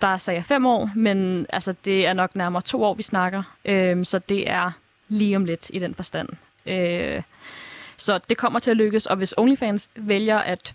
[0.01, 3.43] der sagde jeg fem år, men altså, det er nok nærmere to år, vi snakker.
[3.65, 4.71] Øh, så det er
[5.09, 6.29] lige om lidt i den forstand.
[6.67, 7.23] Øh,
[7.97, 10.75] så det kommer til at lykkes, og hvis OnlyFans vælger at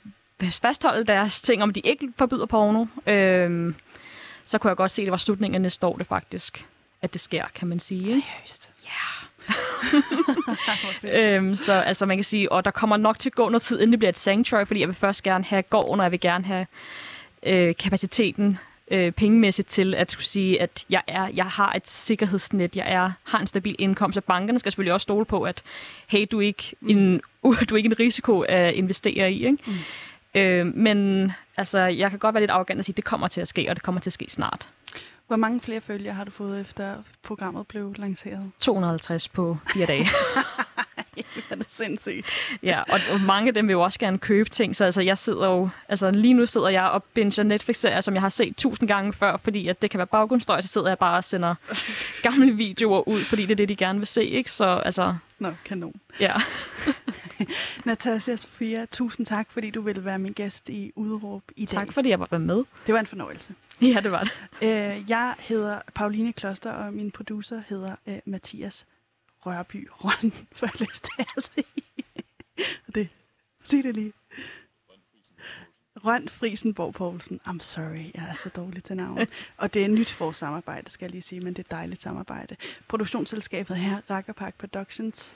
[0.62, 3.74] fastholde deres ting, om de ikke forbyder porno, øh,
[4.46, 6.68] så kunne jeg godt se, at det var slutningen af næste år, det faktisk,
[7.02, 8.08] at det sker, kan man sige.
[8.08, 8.70] Seriøst?
[11.04, 13.80] Øhm, så altså man kan sige, og der kommer nok til at gå noget tid,
[13.80, 16.20] inden det bliver et sanctuary, fordi jeg vil først gerne have gården, og jeg vil
[16.20, 16.68] gerne have
[17.44, 18.60] øh, kapaciteten
[18.92, 23.12] øh, pengemæssigt til at skulle sige, at jeg, er, jeg har et sikkerhedsnet, jeg er,
[23.24, 25.64] har en stabil indkomst, og bankerne skal selvfølgelig også stole på, at
[26.08, 27.22] hey, du er ikke en,
[27.70, 29.46] du er ikke en risiko at investere i.
[29.46, 29.58] Ikke?
[29.66, 29.74] Mm.
[30.42, 33.42] Øh, men altså, jeg kan godt være lidt arrogant og sige, at det kommer til
[33.42, 34.70] at ske, og det kommer til at ske snart.
[35.28, 38.52] Hvor mange flere følgere har du fået, efter programmet blev lanceret?
[38.60, 40.08] 250 på fire dage.
[41.50, 42.26] det er sindssygt.
[42.64, 45.48] Ja, og, mange af dem vil jo også gerne købe ting, så altså, jeg sidder
[45.48, 49.14] jo, altså lige nu sidder jeg og binger Netflix-serier, som jeg har set tusind gange
[49.14, 51.56] før, fordi at det kan være baggrundsstøj, så sidder jeg bare og sender
[52.30, 54.52] gamle videoer ud, fordi det er det, de gerne vil se, ikke?
[54.52, 55.94] Så altså, Nå, kanon.
[56.20, 56.34] ja.
[57.86, 61.80] Natasha Sofia, tusind tak, fordi du ville være min gæst i Udråb i dag.
[61.80, 62.64] Tak fordi jeg var med.
[62.86, 63.54] Det var en fornøjelse.
[63.82, 64.34] Ja, det var det.
[64.62, 68.86] Øh, jeg hedder Pauline Kloster, og min producer hedder øh, Mathias
[69.46, 71.66] Rørby Røn, for jeg lyst til at sige.
[72.96, 73.10] det.
[73.64, 74.14] Sig det lige.
[76.06, 77.40] Røn Friesenborg Poulsen.
[77.48, 79.28] I'm sorry, jeg er så dårlig til navn.
[79.58, 82.02] Og det er nyt for samarbejde, skal jeg lige sige, men det er et dejligt
[82.02, 82.56] samarbejde.
[82.88, 85.36] Produktionsselskabet her, Rakkerpark Productions.